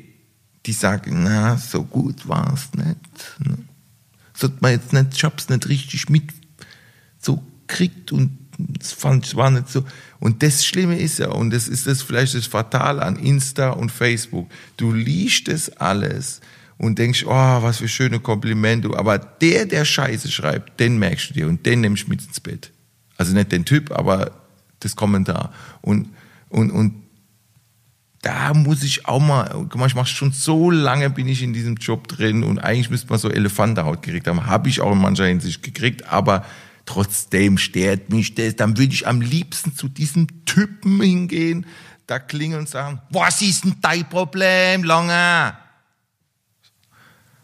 [0.65, 3.39] die sagen, na, so gut war es nicht.
[3.39, 3.57] Ne?
[4.33, 6.23] Sollte man jetzt nicht, ich hab's nicht richtig mit
[7.19, 9.85] so kriegt und das fand ich war nicht so.
[10.19, 13.91] Und das Schlimme ist ja, und das ist das vielleicht das Fatale an Insta und
[13.91, 14.49] Facebook.
[14.77, 16.39] Du liest es alles
[16.83, 18.89] und denkst, oh, was für schöne Komplimente.
[18.97, 22.39] Aber der, der Scheiße schreibt, den merkst du dir und den nimmst du mit ins
[22.39, 22.71] Bett.
[23.17, 24.31] Also nicht den Typ, aber
[24.79, 25.53] das Kommentar.
[25.81, 26.09] Und,
[26.49, 27.03] und, und
[28.21, 32.07] da muss ich auch mal, ich mache schon so lange bin ich in diesem Job
[32.07, 34.45] drin und eigentlich müsste man so Elefantenhaut gekriegt haben.
[34.45, 36.45] Habe ich auch in mancher Hinsicht gekriegt, aber
[36.85, 38.55] Trotzdem stört mich das.
[38.55, 41.65] Dann würde ich am liebsten zu diesem Typen hingehen,
[42.07, 45.62] da klingeln und sagen, was ist denn dein Problem, Lange?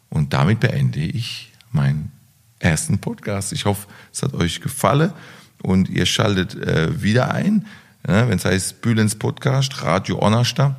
[0.09, 2.11] Und damit beende ich meinen
[2.59, 3.53] ersten Podcast.
[3.53, 5.13] Ich hoffe, es hat euch gefallen
[5.61, 7.65] und ihr schaltet äh, wieder ein,
[8.07, 10.75] ja, wenn es heißt Bülens Podcast, Radio Onnersta.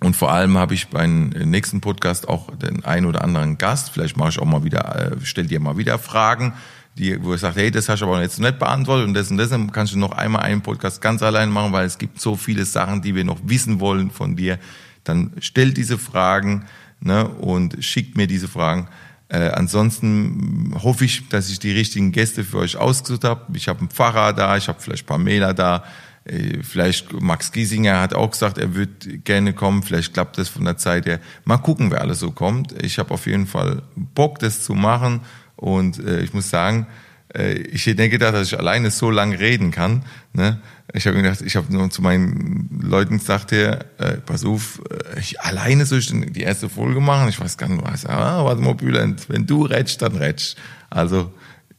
[0.00, 3.90] Und vor allem habe ich beim nächsten Podcast auch den einen oder anderen Gast.
[3.90, 6.52] Vielleicht mache ich auch mal wieder, äh, stell dir mal wieder Fragen
[6.98, 9.36] die, wo ich sage, hey, das hast du aber jetzt nicht beantwortet und das und
[9.36, 12.36] das, dann kannst du noch einmal einen Podcast ganz allein machen, weil es gibt so
[12.36, 14.58] viele Sachen, die wir noch wissen wollen von dir.
[15.04, 16.64] Dann stell diese Fragen
[17.00, 18.88] ne, und schickt mir diese Fragen.
[19.28, 23.56] Äh, ansonsten hoffe ich, dass ich die richtigen Gäste für euch ausgesucht habe.
[23.56, 25.84] Ich habe einen Pfarrer da, ich habe vielleicht Pamela da,
[26.24, 29.82] äh, vielleicht Max Giesinger hat auch gesagt, er würde gerne kommen.
[29.82, 31.20] Vielleicht klappt das von der Zeit her.
[31.44, 32.72] Mal gucken, wer alles so kommt.
[32.82, 35.20] Ich habe auf jeden Fall Bock, das zu machen
[35.56, 36.86] und äh, ich muss sagen,
[37.38, 40.02] ich hätte gedacht, dass ich alleine so lange reden kann.
[40.32, 40.60] Ne?
[40.92, 45.18] Ich habe gedacht, ich habe nur zu meinen Leuten gesagt, hier, äh, pass auf, äh,
[45.20, 47.28] ich alleine soll ich die erste Folge machen.
[47.28, 48.06] Ich weiß gar nicht was.
[48.06, 50.56] Ah, warte mal, Bülent, wenn du rätst, dann rätst.
[50.90, 51.32] Also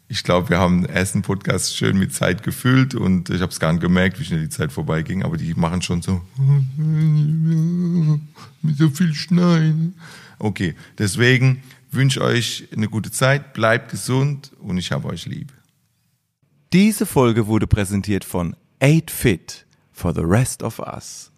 [0.10, 3.60] Ich glaube, wir haben den ersten Podcast schön mit Zeit gefüllt und ich habe es
[3.60, 6.22] gar nicht gemerkt, wie schnell die Zeit vorbeiging, aber die machen schon so
[8.62, 9.96] mit so viel Schneien.
[10.40, 11.62] Okay, deswegen
[11.98, 15.52] wünsche euch eine gute Zeit, bleibt gesund und ich habe euch lieb.
[16.72, 21.32] Diese Folge wurde präsentiert von 8 Fit for the Rest of Us.